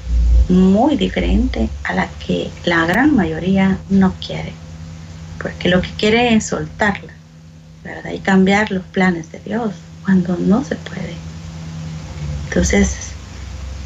muy 0.48 0.96
diferente 0.96 1.70
a 1.84 1.94
la 1.94 2.08
que 2.26 2.50
la 2.64 2.84
gran 2.86 3.16
mayoría 3.16 3.78
no 3.88 4.14
quiere 4.24 4.52
porque 5.40 5.68
lo 5.68 5.82
que 5.82 5.90
quiere 5.92 6.34
es 6.34 6.46
soltarla, 6.46 7.12
¿verdad? 7.84 8.10
Y 8.12 8.18
cambiar 8.18 8.70
los 8.70 8.84
planes 8.84 9.30
de 9.32 9.40
Dios 9.40 9.72
cuando 10.04 10.36
no 10.36 10.64
se 10.64 10.76
puede. 10.76 11.14
Entonces, 12.48 12.96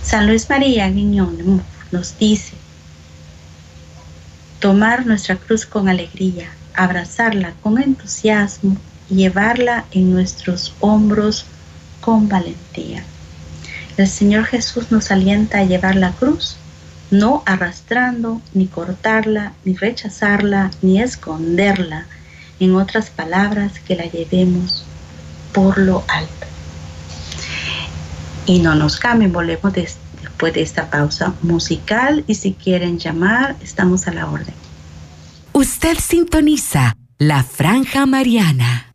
San 0.02 0.26
Luis 0.26 0.48
María 0.48 0.88
Guiñón 0.88 1.62
nos 1.92 2.18
dice, 2.18 2.52
tomar 4.60 5.06
nuestra 5.06 5.36
cruz 5.36 5.66
con 5.66 5.88
alegría, 5.88 6.50
abrazarla 6.74 7.52
con 7.62 7.82
entusiasmo 7.82 8.76
y 9.08 9.16
llevarla 9.16 9.86
en 9.90 10.12
nuestros 10.12 10.74
hombros 10.80 11.46
con 12.00 12.28
valentía. 12.28 13.02
El 13.96 14.08
Señor 14.08 14.44
Jesús 14.44 14.90
nos 14.90 15.10
alienta 15.10 15.58
a 15.58 15.64
llevar 15.64 15.96
la 15.96 16.12
cruz 16.12 16.56
no 17.10 17.42
arrastrando, 17.46 18.40
ni 18.54 18.66
cortarla, 18.66 19.52
ni 19.64 19.74
rechazarla, 19.74 20.70
ni 20.82 21.00
esconderla. 21.00 22.06
En 22.58 22.74
otras 22.76 23.10
palabras, 23.10 23.80
que 23.80 23.96
la 23.96 24.04
llevemos 24.04 24.84
por 25.52 25.78
lo 25.78 26.04
alto. 26.08 26.46
Y 28.46 28.60
no 28.60 28.74
nos 28.74 28.98
cambien, 28.98 29.32
volvemos 29.32 29.72
después 29.72 30.54
de 30.54 30.62
esta 30.62 30.90
pausa 30.90 31.34
musical 31.42 32.24
y 32.26 32.34
si 32.34 32.52
quieren 32.52 32.98
llamar, 32.98 33.56
estamos 33.62 34.06
a 34.06 34.12
la 34.12 34.28
orden. 34.28 34.54
Usted 35.52 35.98
sintoniza 35.98 36.94
la 37.18 37.42
franja 37.42 38.06
mariana. 38.06 38.94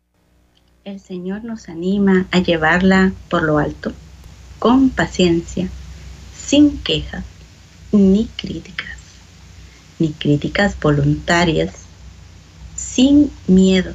El 0.84 1.00
Señor 1.00 1.44
nos 1.44 1.68
anima 1.68 2.26
a 2.30 2.38
llevarla 2.38 3.12
por 3.28 3.42
lo 3.42 3.58
alto, 3.58 3.92
con 4.58 4.90
paciencia, 4.90 5.68
sin 6.36 6.78
quejas 6.78 7.24
ni 7.92 8.28
críticas, 8.36 8.96
ni 9.98 10.12
críticas 10.12 10.78
voluntarias, 10.80 11.74
sin 12.76 13.30
miedo 13.46 13.94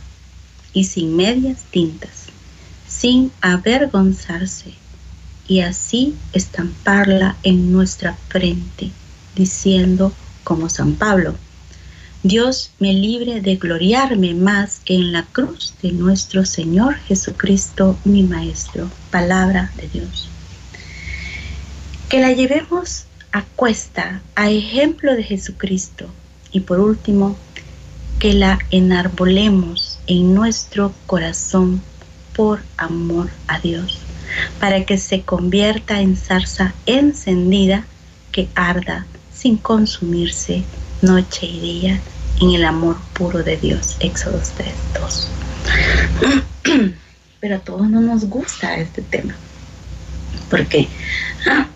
y 0.73 0.86
sin 0.86 1.15
medias 1.15 1.63
tintas, 1.71 2.27
sin 2.88 3.32
avergonzarse 3.41 4.73
y 5.47 5.62
así 5.62 6.15
estamparla 6.34 7.38
en 7.43 7.71
nuestra 7.71 8.17
frente, 8.30 8.89
diciendo 9.36 10.13
como 10.43 10.69
San 10.69 10.93
Pablo. 10.93 11.36
Dios 12.23 12.71
me 12.77 12.93
libre 12.93 13.41
de 13.41 13.56
gloriarme 13.56 14.36
más 14.36 14.80
que 14.86 14.93
en 14.93 15.12
la 15.12 15.23
cruz 15.23 15.73
de 15.82 15.91
nuestro 15.91 16.45
Señor 16.45 16.95
Jesucristo, 17.08 17.97
mi 18.04 18.21
Maestro. 18.21 18.89
Palabra 19.10 19.71
de 19.75 19.88
Dios. 19.88 20.30
Que 22.10 22.19
la 22.19 22.32
llevemos 22.32 23.06
a 23.32 23.44
cuesta, 23.56 24.22
a 24.36 24.50
ejemplo 24.50 25.15
de 25.15 25.24
Jesucristo. 25.24 26.08
Y 26.52 26.62
por 26.62 26.80
último, 26.80 27.38
que 28.20 28.34
la 28.34 28.60
enarbolemos 28.70 30.00
en 30.08 30.34
nuestro 30.34 30.94
corazón 31.08 31.82
por 32.36 32.62
amor 32.78 33.30
a 33.48 33.60
Dios, 33.60 34.00
para 34.60 34.86
que 34.86 34.98
se 34.98 35.22
convierta 35.22 36.02
en 36.02 36.15
zarza 36.15 36.74
encendida 36.86 37.86
que 38.32 38.48
arda 38.56 39.06
sin 39.34 39.58
consumirse 39.58 40.63
noche 41.02 41.48
y 41.48 41.60
día 41.60 42.00
en 42.41 42.52
el 42.52 42.65
amor 42.65 42.98
puro 43.13 43.44
de 43.44 43.58
Dios. 43.58 43.98
Éxodo 44.00 44.39
3, 44.58 44.74
2. 45.00 45.28
Pero 47.39 47.56
a 47.56 47.60
todos 47.60 47.89
no 47.89 48.02
nos 48.02 48.26
gusta 48.26 48.76
este 48.76 49.02
tema, 49.02 49.34
porque 50.50 50.88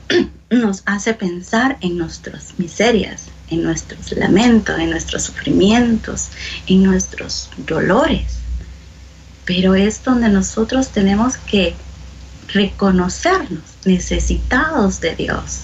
nos 0.49 0.83
hace 0.85 1.13
pensar 1.13 1.77
en 1.81 1.97
nuestras 1.97 2.57
miserias, 2.57 3.25
en 3.49 3.63
nuestros 3.63 4.11
lamentos, 4.13 4.79
en 4.79 4.91
nuestros 4.91 5.23
sufrimientos, 5.23 6.29
en 6.67 6.83
nuestros 6.83 7.49
dolores. 7.57 8.39
Pero 9.45 9.75
es 9.75 10.03
donde 10.03 10.29
nosotros 10.29 10.89
tenemos 10.89 11.37
que 11.37 11.75
reconocernos 12.53 13.63
necesitados 13.85 15.01
de 15.01 15.15
Dios. 15.15 15.61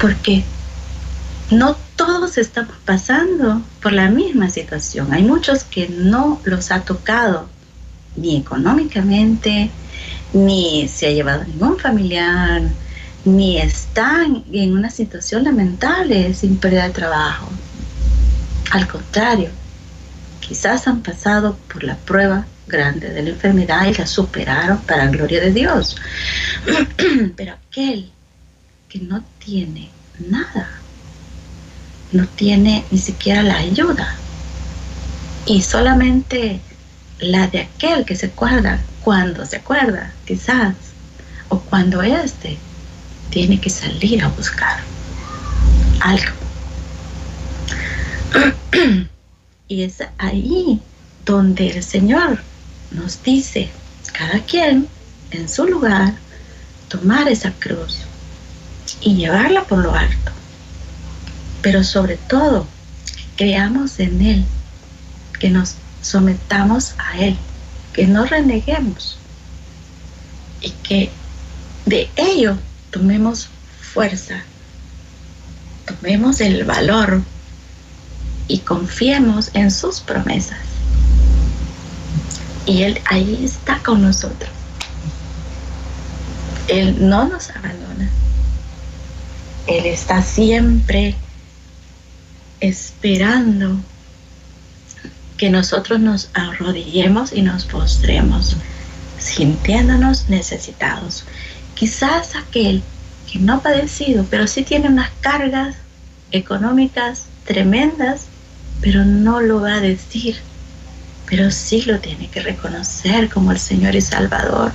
Porque 0.00 0.44
no 1.50 1.76
todos 1.96 2.38
estamos 2.38 2.74
pasando 2.84 3.62
por 3.80 3.92
la 3.92 4.10
misma 4.10 4.50
situación. 4.50 5.12
Hay 5.12 5.22
muchos 5.22 5.64
que 5.64 5.88
no 5.88 6.40
los 6.44 6.70
ha 6.70 6.82
tocado 6.82 7.48
ni 8.16 8.36
económicamente, 8.36 9.70
ni 10.32 10.88
se 10.88 11.06
ha 11.06 11.10
llevado 11.10 11.44
ningún 11.44 11.78
familiar, 11.78 12.62
ni 13.26 13.58
están 13.58 14.44
en 14.52 14.72
una 14.72 14.88
situación 14.88 15.44
lamentable 15.44 16.32
sin 16.32 16.56
pérdida 16.56 16.84
de 16.84 16.94
trabajo. 16.94 17.48
Al 18.70 18.86
contrario, 18.86 19.50
quizás 20.40 20.86
han 20.86 21.02
pasado 21.02 21.58
por 21.72 21.82
la 21.82 21.96
prueba 21.96 22.46
grande 22.68 23.10
de 23.10 23.22
la 23.22 23.30
enfermedad 23.30 23.86
y 23.86 23.94
la 23.94 24.06
superaron 24.06 24.78
para 24.78 25.06
la 25.06 25.10
gloria 25.10 25.40
de 25.40 25.52
Dios. 25.52 25.96
Pero 27.36 27.54
aquel 27.54 28.10
que 28.88 29.00
no 29.00 29.22
tiene 29.44 29.90
nada, 30.28 30.70
no 32.12 32.26
tiene 32.28 32.84
ni 32.92 32.98
siquiera 32.98 33.42
la 33.42 33.56
ayuda 33.56 34.16
y 35.46 35.62
solamente 35.62 36.60
la 37.18 37.48
de 37.48 37.60
aquel 37.60 38.04
que 38.04 38.14
se 38.14 38.26
acuerda 38.26 38.80
cuando 39.02 39.44
se 39.46 39.56
acuerda, 39.56 40.12
quizás, 40.26 40.74
o 41.48 41.60
cuando 41.60 42.02
este 42.02 42.58
tiene 43.30 43.60
que 43.60 43.70
salir 43.70 44.22
a 44.22 44.28
buscar 44.28 44.80
algo. 46.00 46.32
y 49.68 49.82
es 49.82 50.02
ahí 50.18 50.80
donde 51.24 51.68
el 51.68 51.82
Señor 51.82 52.40
nos 52.90 53.22
dice, 53.22 53.68
cada 54.12 54.40
quien 54.40 54.88
en 55.30 55.48
su 55.48 55.66
lugar, 55.66 56.14
tomar 56.88 57.28
esa 57.28 57.50
cruz 57.52 57.98
y 59.00 59.16
llevarla 59.16 59.64
por 59.64 59.78
lo 59.78 59.94
alto. 59.94 60.32
Pero 61.62 61.82
sobre 61.82 62.16
todo, 62.16 62.66
creamos 63.36 63.98
en 63.98 64.20
Él, 64.22 64.44
que 65.38 65.50
nos 65.50 65.74
sometamos 66.02 66.94
a 66.98 67.18
Él, 67.18 67.36
que 67.92 68.06
no 68.06 68.24
reneguemos 68.24 69.18
y 70.60 70.70
que 70.70 71.10
de 71.86 72.08
ello 72.16 72.56
tomemos 72.96 73.48
fuerza, 73.92 74.36
tomemos 75.84 76.40
el 76.40 76.64
valor 76.64 77.20
y 78.48 78.60
confiemos 78.60 79.50
en 79.52 79.70
sus 79.70 80.00
promesas. 80.00 80.58
Y 82.64 82.84
Él 82.84 82.98
ahí 83.04 83.44
está 83.44 83.82
con 83.82 84.00
nosotros. 84.00 84.50
Él 86.68 86.96
no 87.06 87.28
nos 87.28 87.50
abandona. 87.50 88.08
Él 89.66 89.84
está 89.84 90.22
siempre 90.22 91.16
esperando 92.60 93.78
que 95.36 95.50
nosotros 95.50 96.00
nos 96.00 96.30
arrodillemos 96.32 97.34
y 97.34 97.42
nos 97.42 97.66
postremos, 97.66 98.56
sintiéndonos 99.18 100.30
necesitados. 100.30 101.24
Quizás 101.76 102.34
aquel 102.34 102.82
que 103.30 103.38
no 103.38 103.54
ha 103.54 103.62
padecido, 103.62 104.24
pero 104.30 104.46
sí 104.46 104.62
tiene 104.62 104.88
unas 104.88 105.10
cargas 105.20 105.76
económicas 106.32 107.26
tremendas, 107.44 108.26
pero 108.80 109.04
no 109.04 109.42
lo 109.42 109.60
va 109.60 109.74
a 109.74 109.80
decir, 109.80 110.36
pero 111.26 111.50
sí 111.50 111.82
lo 111.82 112.00
tiene 112.00 112.30
que 112.30 112.40
reconocer 112.40 113.28
como 113.28 113.52
el 113.52 113.58
Señor 113.58 113.94
y 113.94 114.00
Salvador. 114.00 114.72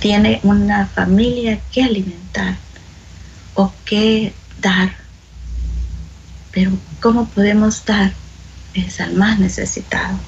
Tiene 0.00 0.40
una 0.42 0.86
familia 0.86 1.60
que 1.70 1.84
alimentar 1.84 2.56
o 3.54 3.72
que 3.84 4.34
dar. 4.60 4.90
Pero 6.50 6.72
¿cómo 7.00 7.28
podemos 7.28 7.84
dar? 7.84 8.12
Es 8.74 9.00
al 9.00 9.14
más 9.14 9.38
necesitado. 9.38 10.18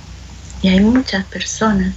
Y 0.62 0.68
hay 0.68 0.80
muchas 0.80 1.24
personas 1.24 1.94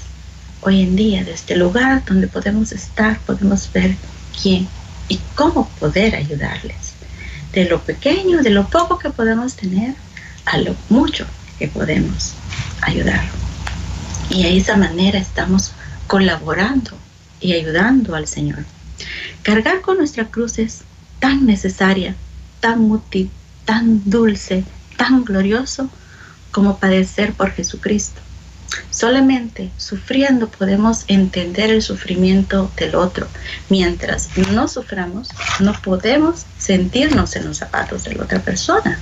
hoy 0.61 0.83
en 0.83 0.95
día, 0.95 1.23
de 1.23 1.33
este 1.33 1.55
lugar 1.55 2.03
donde 2.05 2.27
podemos 2.27 2.71
estar, 2.71 3.19
podemos 3.21 3.71
ver 3.73 3.95
quién 4.41 4.67
y 5.09 5.19
cómo 5.35 5.67
poder 5.79 6.15
ayudarles. 6.15 6.93
De 7.51 7.65
lo 7.65 7.81
pequeño, 7.81 8.41
de 8.41 8.51
lo 8.51 8.67
poco 8.67 8.97
que 8.97 9.09
podemos 9.09 9.55
tener, 9.55 9.95
a 10.45 10.57
lo 10.57 10.75
mucho 10.89 11.25
que 11.59 11.67
podemos 11.67 12.33
ayudar. 12.81 13.23
Y 14.29 14.43
de 14.43 14.55
esa 14.57 14.77
manera 14.77 15.19
estamos 15.19 15.73
colaborando 16.07 16.91
y 17.39 17.53
ayudando 17.53 18.15
al 18.15 18.27
Señor. 18.27 18.63
Cargar 19.43 19.81
con 19.81 19.97
nuestra 19.97 20.25
cruz 20.25 20.59
es 20.59 20.81
tan 21.19 21.45
necesaria, 21.45 22.15
tan 22.59 22.89
útil, 22.91 23.29
tan 23.65 24.01
dulce, 24.09 24.63
tan 24.97 25.25
glorioso 25.25 25.89
como 26.51 26.77
padecer 26.77 27.33
por 27.33 27.51
Jesucristo. 27.51 28.21
Solamente 28.89 29.71
sufriendo 29.77 30.49
podemos 30.49 31.05
entender 31.07 31.71
el 31.71 31.81
sufrimiento 31.81 32.71
del 32.77 32.95
otro. 32.95 33.27
Mientras 33.69 34.29
no 34.53 34.67
suframos, 34.67 35.29
no 35.59 35.73
podemos 35.81 36.45
sentirnos 36.57 37.35
en 37.35 37.45
los 37.45 37.57
zapatos 37.57 38.03
de 38.03 38.15
la 38.15 38.23
otra 38.23 38.39
persona. 38.39 38.99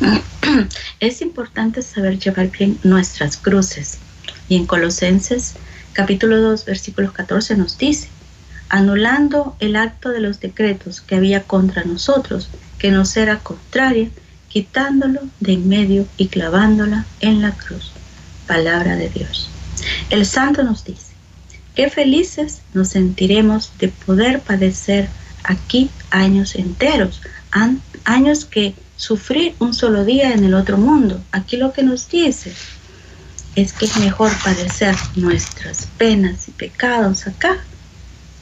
Es 1.00 1.20
importante 1.20 1.82
saber 1.82 2.18
llevar 2.18 2.50
bien 2.50 2.78
nuestras 2.82 3.36
cruces. 3.36 3.98
Y 4.48 4.56
en 4.56 4.66
Colosenses 4.66 5.54
capítulo 5.92 6.40
2 6.40 6.64
versículos 6.64 7.12
14 7.12 7.56
nos 7.56 7.78
dice, 7.78 8.08
anulando 8.68 9.56
el 9.60 9.76
acto 9.76 10.10
de 10.10 10.20
los 10.20 10.40
decretos 10.40 11.00
que 11.00 11.16
había 11.16 11.42
contra 11.42 11.84
nosotros, 11.84 12.48
que 12.78 12.90
nos 12.90 13.16
era 13.16 13.38
contraria, 13.38 14.08
quitándolo 14.48 15.20
de 15.40 15.54
en 15.54 15.68
medio 15.68 16.06
y 16.16 16.28
clavándola 16.28 17.06
en 17.20 17.42
la 17.42 17.52
cruz 17.52 17.95
palabra 18.46 18.96
de 18.96 19.08
Dios. 19.08 19.48
El 20.10 20.26
santo 20.26 20.62
nos 20.62 20.84
dice, 20.84 21.12
qué 21.74 21.90
felices 21.90 22.60
nos 22.74 22.88
sentiremos 22.88 23.72
de 23.78 23.88
poder 23.88 24.40
padecer 24.40 25.08
aquí 25.44 25.90
años 26.10 26.54
enteros, 26.54 27.20
años 28.04 28.44
que 28.44 28.74
sufrir 28.96 29.54
un 29.58 29.74
solo 29.74 30.04
día 30.04 30.32
en 30.32 30.44
el 30.44 30.54
otro 30.54 30.78
mundo. 30.78 31.20
Aquí 31.32 31.56
lo 31.56 31.72
que 31.72 31.82
nos 31.82 32.08
dice 32.08 32.52
es 33.54 33.72
que 33.72 33.86
es 33.86 33.96
mejor 33.98 34.30
padecer 34.42 34.94
nuestras 35.14 35.88
penas 35.98 36.48
y 36.48 36.52
pecados 36.52 37.26
acá 37.26 37.56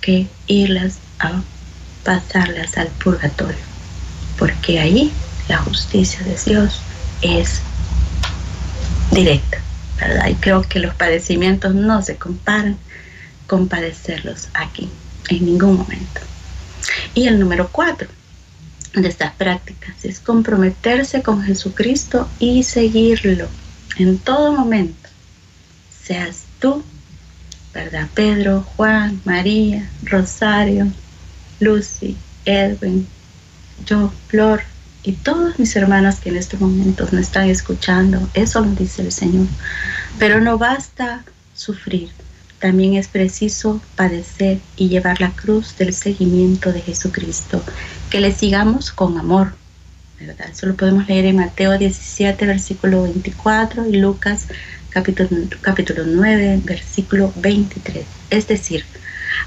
que 0.01 0.27
irlas 0.47 0.99
a 1.19 1.43
pasarlas 2.05 2.77
al 2.77 2.89
purgatorio, 2.89 3.65
porque 4.39 4.79
ahí 4.79 5.13
la 5.49 5.59
justicia 5.59 6.21
de 6.25 6.37
Dios 6.45 6.81
es 7.23 7.61
directa. 9.13 9.59
Y 10.29 10.35
creo 10.35 10.63
que 10.63 10.81
los 10.81 10.95
padecimientos 10.95 11.75
no 11.75 12.03
se 12.03 12.17
comparan 12.17 12.77
con 13.47 13.69
padecerlos 13.69 14.49
aquí, 14.55 14.89
en 15.29 15.47
ningún 15.47 15.77
momento. 15.77 16.21
Y 17.15 17.27
el 17.27 17.39
número 17.39 17.69
cuatro 17.71 18.09
de 18.95 19.09
estas 19.09 19.33
prácticas 19.35 20.05
es 20.05 20.21
comprometerse 20.21 21.23
con 21.23 21.43
Jesucristo 21.43 22.29
y 22.39 22.63
seguirlo 22.63 23.49
en 23.97 24.19
todo 24.19 24.53
momento. 24.53 25.09
Seas 26.05 26.45
tú, 26.61 26.83
¿verdad? 27.73 28.09
Pedro, 28.15 28.63
Juan, 28.77 29.21
María, 29.25 29.89
Rosario, 30.05 30.89
Lucy, 31.61 32.17
Edwin, 32.45 33.07
yo, 33.87 34.13
Flor, 34.29 34.63
y 35.05 35.13
todos 35.13 35.59
mis 35.59 35.77
hermanos 35.77 36.17
que 36.17 36.31
en 36.31 36.37
estos 36.37 36.61
momentos 36.61 37.13
me 37.13 37.21
están 37.21 37.49
escuchando, 37.49 38.27
eso 38.35 38.61
lo 38.61 38.71
dice 38.71 39.03
el 39.03 39.13
Señor. 39.13 39.47
Pero 40.19 40.41
no 40.41 40.57
basta 40.57 41.25
sufrir, 41.55 42.11
también 42.59 42.95
es 42.95 43.09
preciso 43.09 43.81
padecer 43.97 44.59
y 44.77 44.89
llevar 44.89 45.21
la 45.21 45.31
cruz 45.31 45.77
del 45.77 45.93
seguimiento 45.93 46.73
de 46.73 46.81
Jesucristo, 46.81 47.63
que 48.11 48.21
le 48.21 48.33
sigamos 48.33 48.91
con 48.91 49.19
amor. 49.19 49.53
¿verdad? 50.19 50.49
Eso 50.51 50.67
lo 50.67 50.75
podemos 50.75 51.07
leer 51.07 51.27
en 51.27 51.37
Mateo 51.37 51.77
17, 51.77 52.47
versículo 52.47 53.03
24 53.03 53.87
y 53.87 53.97
Lucas 53.97 54.47
capítulo, 54.89 55.29
capítulo 55.61 56.05
9, 56.07 56.61
versículo 56.65 57.33
23. 57.37 58.07
Es 58.31 58.47
decir, 58.49 58.85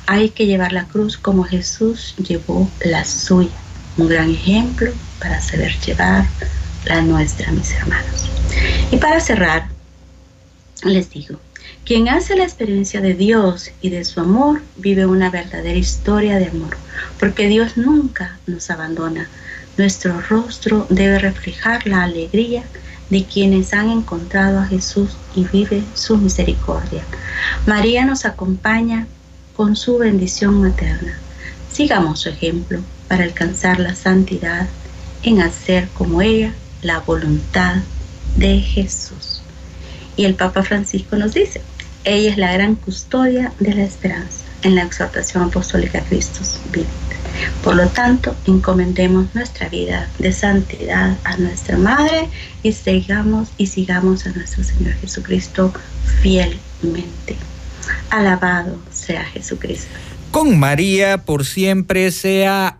hay 0.06 0.30
que 0.30 0.46
llevar 0.46 0.74
la 0.74 0.86
cruz 0.86 1.18
como 1.18 1.44
Jesús 1.44 2.16
llevó 2.18 2.70
la 2.84 3.06
suya. 3.06 3.50
Un 3.98 4.08
gran 4.08 4.30
ejemplo 4.30 4.92
para 5.20 5.42
saber 5.42 5.74
llevar 5.80 6.26
la 6.86 7.02
nuestra, 7.02 7.52
mis 7.52 7.72
hermanos. 7.72 8.30
Y 8.92 8.98
para 8.98 9.20
cerrar, 9.20 9.68
les 10.84 11.10
digo, 11.10 11.40
quien 11.84 12.08
hace 12.08 12.36
la 12.36 12.44
experiencia 12.44 13.02
de 13.02 13.14
Dios 13.14 13.72
y 13.82 13.90
de 13.90 14.06
su 14.06 14.20
amor 14.20 14.62
vive 14.76 15.06
una 15.06 15.30
verdadera 15.30 15.78
historia 15.78 16.38
de 16.38 16.48
amor, 16.48 16.78
porque 17.20 17.48
Dios 17.48 17.78
nunca 17.78 18.38
nos 18.46 18.70
abandona. 18.70 19.28
Nuestro 19.78 20.22
rostro 20.22 20.86
debe 20.90 21.18
reflejar 21.18 21.88
la 21.88 22.04
alegría 22.04 22.64
de 23.10 23.24
quienes 23.24 23.74
han 23.74 23.90
encontrado 23.90 24.60
a 24.60 24.66
Jesús 24.66 25.18
y 25.34 25.46
vive 25.46 25.84
su 25.94 26.18
misericordia. 26.18 27.04
María 27.66 28.06
nos 28.06 28.26
acompaña 28.26 29.08
con 29.56 29.76
su 29.76 29.98
bendición 29.98 30.62
materna. 30.62 31.18
Sigamos 31.72 32.20
su 32.20 32.30
ejemplo 32.30 32.82
para 33.08 33.24
alcanzar 33.24 33.80
la 33.80 33.96
santidad 33.96 34.68
en 35.24 35.42
hacer 35.42 35.88
como 35.94 36.22
ella 36.22 36.54
la 36.82 37.00
voluntad 37.00 37.76
de 38.36 38.60
Jesús. 38.60 39.42
Y 40.16 40.26
el 40.26 40.36
Papa 40.36 40.64
Francisco 40.64 41.16
nos 41.16 41.34
dice, 41.34 41.62
ella 42.04 42.32
es 42.32 42.38
la 42.38 42.54
gran 42.54 42.76
custodia 42.76 43.52
de 43.60 43.74
la 43.74 43.84
esperanza 43.84 44.46
en 44.64 44.76
la 44.76 44.84
exhortación 44.84 45.44
apostólica 45.44 46.02
Cristo 46.02 46.42
vive. 46.72 46.88
Por 47.64 47.76
lo 47.76 47.88
tanto, 47.90 48.36
encomendemos 48.46 49.34
nuestra 49.36 49.70
vida 49.70 50.10
de 50.18 50.32
santidad 50.32 51.18
a 51.24 51.38
nuestra 51.38 51.78
Madre 51.78 52.30
y 52.64 52.72
sigamos 52.72 53.50
y 53.58 53.68
sigamos 53.68 54.26
a 54.26 54.32
nuestro 54.32 54.64
Señor 54.64 54.94
Jesucristo 54.96 55.72
fielmente. 56.22 57.36
Alabado 58.10 58.80
sea 58.92 59.24
Jesucristo. 59.26 59.92
Con 60.32 60.58
María 60.60 61.26
por 61.26 61.46
siempre 61.46 62.12
sea 62.12 62.80